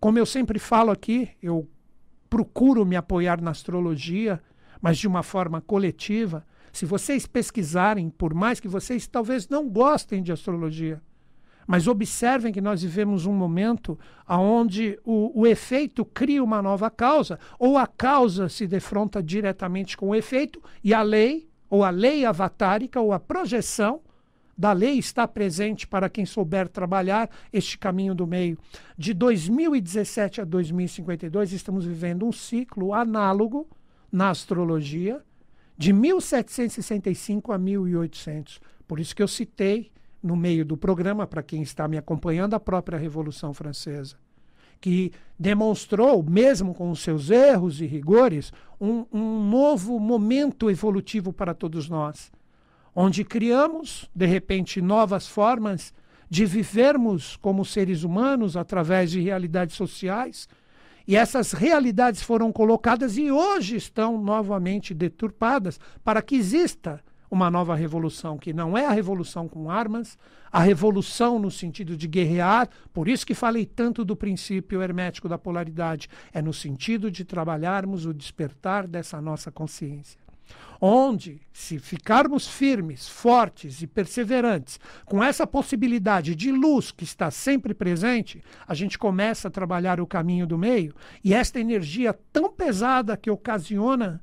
Como 0.00 0.18
eu 0.18 0.26
sempre 0.26 0.58
falo 0.58 0.90
aqui, 0.90 1.30
eu 1.42 1.68
procuro 2.28 2.86
me 2.86 2.96
apoiar 2.96 3.40
na 3.40 3.50
astrologia, 3.50 4.42
mas 4.80 4.98
de 4.98 5.06
uma 5.06 5.22
forma 5.22 5.60
coletiva. 5.60 6.46
Se 6.72 6.86
vocês 6.86 7.26
pesquisarem, 7.26 8.08
por 8.08 8.32
mais 8.32 8.60
que 8.60 8.68
vocês 8.68 9.06
talvez 9.06 9.48
não 9.48 9.68
gostem 9.68 10.22
de 10.22 10.32
astrologia, 10.32 11.02
mas 11.66 11.86
observem 11.86 12.52
que 12.52 12.60
nós 12.60 12.82
vivemos 12.82 13.26
um 13.26 13.32
momento 13.32 13.98
onde 14.28 14.98
o, 15.04 15.42
o, 15.42 15.46
efeito 15.46 16.04
cria 16.04 16.42
uma 16.42 16.62
nova 16.62 16.90
causa, 16.90 17.38
ou 17.58 17.76
a 17.76 17.86
causa 17.86 18.48
se 18.48 18.66
defronta 18.66 19.22
diretamente 19.22 19.96
com 19.96 20.08
o 20.08 20.14
efeito, 20.14 20.62
e 20.82 20.94
a 20.94 21.02
lei, 21.02 21.49
ou 21.70 21.84
a 21.84 21.90
lei 21.90 22.26
avatárica, 22.26 23.00
ou 23.00 23.12
a 23.12 23.20
projeção 23.20 24.02
da 24.58 24.72
lei 24.72 24.98
está 24.98 25.26
presente 25.26 25.86
para 25.86 26.10
quem 26.10 26.26
souber 26.26 26.68
trabalhar 26.68 27.30
este 27.50 27.78
caminho 27.78 28.14
do 28.14 28.26
meio. 28.26 28.58
De 28.98 29.14
2017 29.14 30.42
a 30.42 30.44
2052, 30.44 31.52
estamos 31.52 31.86
vivendo 31.86 32.26
um 32.26 32.32
ciclo 32.32 32.92
análogo 32.92 33.66
na 34.12 34.28
astrologia 34.28 35.22
de 35.78 35.94
1765 35.94 37.52
a 37.52 37.56
1800. 37.56 38.60
Por 38.86 39.00
isso 39.00 39.16
que 39.16 39.22
eu 39.22 39.28
citei 39.28 39.90
no 40.22 40.36
meio 40.36 40.62
do 40.62 40.76
programa, 40.76 41.26
para 41.26 41.42
quem 41.42 41.62
está 41.62 41.88
me 41.88 41.96
acompanhando, 41.96 42.52
a 42.52 42.60
própria 42.60 42.98
Revolução 42.98 43.54
Francesa, 43.54 44.16
que 44.80 45.12
demonstrou, 45.38 46.22
mesmo 46.22 46.74
com 46.74 46.90
os 46.90 47.00
seus 47.00 47.30
erros 47.30 47.80
e 47.80 47.86
rigores, 47.86 48.52
um, 48.80 49.04
um 49.12 49.48
novo 49.48 49.98
momento 49.98 50.70
evolutivo 50.70 51.32
para 51.32 51.54
todos 51.54 51.88
nós 51.88 52.30
onde 52.94 53.24
criamos, 53.24 54.10
de 54.14 54.26
repente, 54.26 54.80
novas 54.80 55.28
formas 55.28 55.92
de 56.28 56.44
vivermos 56.44 57.36
como 57.36 57.64
seres 57.64 58.02
humanos 58.02 58.56
através 58.56 59.10
de 59.10 59.20
realidades 59.20 59.76
sociais. 59.76 60.48
E 61.06 61.16
essas 61.16 61.52
realidades 61.52 62.22
foram 62.22 62.52
colocadas 62.52 63.16
e 63.16 63.30
hoje 63.30 63.76
estão 63.76 64.22
novamente 64.22 64.94
deturpadas 64.94 65.80
para 66.04 66.22
que 66.22 66.36
exista 66.36 67.02
uma 67.30 67.50
nova 67.50 67.74
revolução, 67.74 68.36
que 68.36 68.52
não 68.52 68.76
é 68.76 68.86
a 68.86 68.90
revolução 68.90 69.48
com 69.48 69.70
armas, 69.70 70.18
a 70.50 70.60
revolução 70.60 71.38
no 71.38 71.50
sentido 71.50 71.96
de 71.96 72.08
guerrear, 72.08 72.68
por 72.92 73.08
isso 73.08 73.24
que 73.24 73.34
falei 73.34 73.64
tanto 73.64 74.04
do 74.04 74.16
princípio 74.16 74.82
hermético 74.82 75.28
da 75.28 75.38
polaridade, 75.38 76.08
é 76.32 76.42
no 76.42 76.52
sentido 76.52 77.10
de 77.10 77.24
trabalharmos 77.24 78.04
o 78.04 78.12
despertar 78.12 78.88
dessa 78.88 79.20
nossa 79.20 79.52
consciência. 79.52 80.18
Onde, 80.80 81.40
se 81.52 81.78
ficarmos 81.78 82.48
firmes, 82.48 83.06
fortes 83.08 83.82
e 83.82 83.86
perseverantes, 83.86 84.80
com 85.04 85.22
essa 85.22 85.46
possibilidade 85.46 86.34
de 86.34 86.50
luz 86.50 86.90
que 86.90 87.04
está 87.04 87.30
sempre 87.30 87.74
presente, 87.74 88.42
a 88.66 88.74
gente 88.74 88.98
começa 88.98 89.46
a 89.46 89.50
trabalhar 89.50 90.00
o 90.00 90.06
caminho 90.06 90.46
do 90.46 90.58
meio. 90.58 90.94
E 91.22 91.34
esta 91.34 91.60
energia 91.60 92.18
tão 92.32 92.50
pesada 92.50 93.16
que 93.16 93.30
ocasiona 93.30 94.20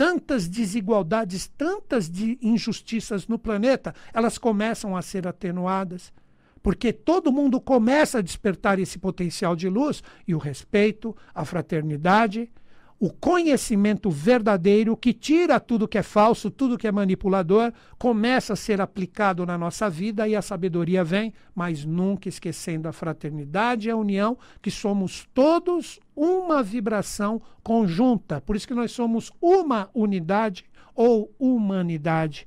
tantas 0.00 0.48
desigualdades, 0.48 1.46
tantas 1.46 2.08
de 2.08 2.38
injustiças 2.40 3.28
no 3.28 3.38
planeta, 3.38 3.94
elas 4.14 4.38
começam 4.38 4.96
a 4.96 5.02
ser 5.02 5.28
atenuadas. 5.28 6.10
Porque 6.62 6.90
todo 6.90 7.30
mundo 7.30 7.60
começa 7.60 8.16
a 8.16 8.22
despertar 8.22 8.78
esse 8.78 8.98
potencial 8.98 9.54
de 9.54 9.68
luz 9.68 10.02
e 10.26 10.34
o 10.34 10.38
respeito, 10.38 11.14
a 11.34 11.44
fraternidade, 11.44 12.50
o 13.00 13.10
conhecimento 13.10 14.10
verdadeiro 14.10 14.94
que 14.94 15.14
tira 15.14 15.58
tudo 15.58 15.88
que 15.88 15.96
é 15.96 16.02
falso, 16.02 16.50
tudo 16.50 16.76
que 16.76 16.86
é 16.86 16.92
manipulador, 16.92 17.72
começa 17.98 18.52
a 18.52 18.56
ser 18.56 18.78
aplicado 18.78 19.46
na 19.46 19.56
nossa 19.56 19.88
vida 19.88 20.28
e 20.28 20.36
a 20.36 20.42
sabedoria 20.42 21.02
vem, 21.02 21.32
mas 21.54 21.82
nunca 21.82 22.28
esquecendo 22.28 22.86
a 22.86 22.92
fraternidade 22.92 23.88
e 23.88 23.90
a 23.90 23.96
união, 23.96 24.36
que 24.60 24.70
somos 24.70 25.26
todos 25.32 25.98
uma 26.14 26.62
vibração 26.62 27.40
conjunta. 27.62 28.38
Por 28.38 28.54
isso 28.54 28.68
que 28.68 28.74
nós 28.74 28.92
somos 28.92 29.32
uma 29.40 29.88
unidade 29.94 30.66
ou 30.94 31.34
humanidade. 31.38 32.46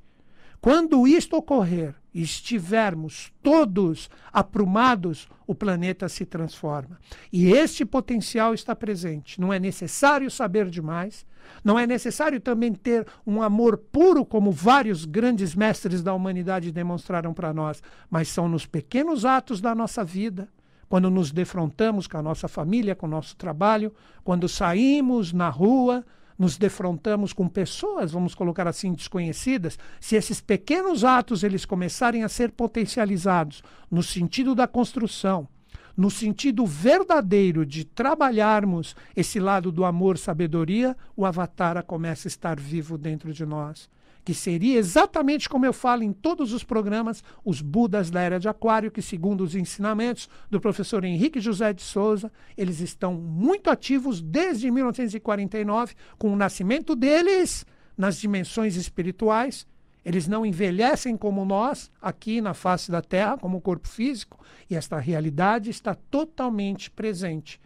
Quando 0.60 1.04
isto 1.08 1.34
ocorrer, 1.34 1.96
estivermos 2.14 3.32
todos 3.42 4.08
aprumados, 4.32 5.28
o 5.46 5.54
planeta 5.54 6.08
se 6.08 6.24
transforma. 6.24 6.98
E 7.32 7.50
este 7.50 7.84
potencial 7.84 8.54
está 8.54 8.74
presente. 8.76 9.40
Não 9.40 9.52
é 9.52 9.58
necessário 9.58 10.30
saber 10.30 10.70
demais, 10.70 11.26
não 11.62 11.78
é 11.78 11.86
necessário 11.86 12.40
também 12.40 12.72
ter 12.72 13.06
um 13.26 13.42
amor 13.42 13.76
puro, 13.76 14.24
como 14.24 14.52
vários 14.52 15.04
grandes 15.04 15.54
mestres 15.54 16.02
da 16.02 16.14
humanidade 16.14 16.70
demonstraram 16.70 17.34
para 17.34 17.52
nós, 17.52 17.82
mas 18.08 18.28
são 18.28 18.48
nos 18.48 18.64
pequenos 18.64 19.24
atos 19.24 19.60
da 19.60 19.74
nossa 19.74 20.04
vida. 20.04 20.48
Quando 20.88 21.10
nos 21.10 21.32
defrontamos 21.32 22.06
com 22.06 22.18
a 22.18 22.22
nossa 22.22 22.46
família, 22.46 22.94
com 22.94 23.06
o 23.06 23.10
nosso 23.10 23.36
trabalho, 23.36 23.92
quando 24.22 24.48
saímos 24.48 25.32
na 25.32 25.48
rua, 25.48 26.04
nos 26.38 26.56
defrontamos 26.56 27.32
com 27.32 27.48
pessoas, 27.48 28.12
vamos 28.12 28.34
colocar 28.34 28.66
assim, 28.66 28.92
desconhecidas, 28.92 29.78
se 30.00 30.16
esses 30.16 30.40
pequenos 30.40 31.04
atos 31.04 31.42
eles 31.42 31.64
começarem 31.64 32.24
a 32.24 32.28
ser 32.28 32.50
potencializados 32.52 33.62
no 33.90 34.02
sentido 34.02 34.54
da 34.54 34.66
construção, 34.66 35.48
no 35.96 36.10
sentido 36.10 36.66
verdadeiro 36.66 37.64
de 37.64 37.84
trabalharmos 37.84 38.96
esse 39.14 39.38
lado 39.38 39.70
do 39.70 39.84
amor, 39.84 40.18
sabedoria, 40.18 40.96
o 41.16 41.24
avatar 41.24 41.82
começa 41.84 42.26
a 42.26 42.30
estar 42.30 42.58
vivo 42.58 42.98
dentro 42.98 43.32
de 43.32 43.46
nós 43.46 43.88
que 44.24 44.32
seria 44.32 44.78
exatamente 44.78 45.48
como 45.48 45.66
eu 45.66 45.72
falo 45.72 46.02
em 46.02 46.12
todos 46.12 46.52
os 46.52 46.64
programas, 46.64 47.22
os 47.44 47.60
Budas 47.60 48.10
da 48.10 48.20
Era 48.20 48.40
de 48.40 48.48
Aquário, 48.48 48.90
que, 48.90 49.02
segundo 49.02 49.42
os 49.42 49.54
ensinamentos 49.54 50.28
do 50.50 50.60
professor 50.60 51.04
Henrique 51.04 51.40
José 51.40 51.72
de 51.72 51.82
Souza, 51.82 52.32
eles 52.56 52.80
estão 52.80 53.14
muito 53.14 53.68
ativos 53.68 54.22
desde 54.22 54.70
1949, 54.70 55.94
com 56.18 56.32
o 56.32 56.36
nascimento 56.36 56.96
deles 56.96 57.66
nas 57.96 58.18
dimensões 58.18 58.76
espirituais. 58.76 59.66
Eles 60.04 60.26
não 60.26 60.44
envelhecem 60.44 61.16
como 61.16 61.44
nós, 61.44 61.90
aqui 62.00 62.40
na 62.40 62.54
face 62.54 62.90
da 62.90 63.02
Terra, 63.02 63.38
como 63.38 63.60
corpo 63.60 63.88
físico, 63.88 64.38
e 64.68 64.74
esta 64.74 64.98
realidade 64.98 65.70
está 65.70 65.94
totalmente 65.94 66.90
presente 66.90 67.60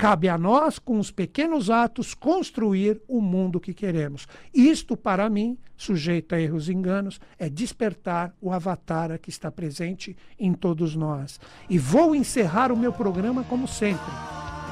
Cabe 0.00 0.30
a 0.30 0.38
nós, 0.38 0.78
com 0.78 0.98
os 0.98 1.10
pequenos 1.10 1.68
atos, 1.68 2.14
construir 2.14 3.02
o 3.06 3.20
mundo 3.20 3.60
que 3.60 3.74
queremos. 3.74 4.26
Isto, 4.54 4.96
para 4.96 5.28
mim, 5.28 5.58
sujeito 5.76 6.34
a 6.34 6.40
erros 6.40 6.70
e 6.70 6.72
enganos, 6.72 7.20
é 7.38 7.50
despertar 7.50 8.32
o 8.40 8.50
avatar 8.50 9.18
que 9.18 9.28
está 9.28 9.50
presente 9.50 10.16
em 10.38 10.54
todos 10.54 10.96
nós. 10.96 11.38
E 11.68 11.78
vou 11.78 12.14
encerrar 12.14 12.72
o 12.72 12.78
meu 12.78 12.94
programa 12.94 13.44
como 13.44 13.68
sempre. 13.68 14.10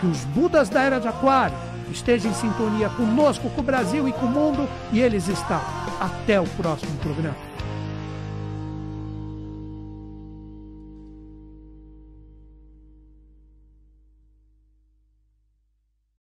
Que 0.01 0.07
os 0.07 0.25
Budas 0.25 0.71
da 0.71 0.81
Era 0.81 0.99
de 0.99 1.09
Aquário 1.09 1.59
estejam 1.93 2.31
em 2.31 2.35
sintonia 2.35 2.89
conosco, 2.89 3.51
com 3.51 3.61
o 3.61 3.65
Brasil 3.65 4.09
e 4.09 4.13
com 4.15 4.25
o 4.25 4.31
mundo, 4.31 4.67
e 4.95 4.99
eles 4.99 5.29
estão. 5.29 5.61
Até 6.01 6.41
o 6.41 6.47
próximo 6.57 6.97
programa. 7.01 7.48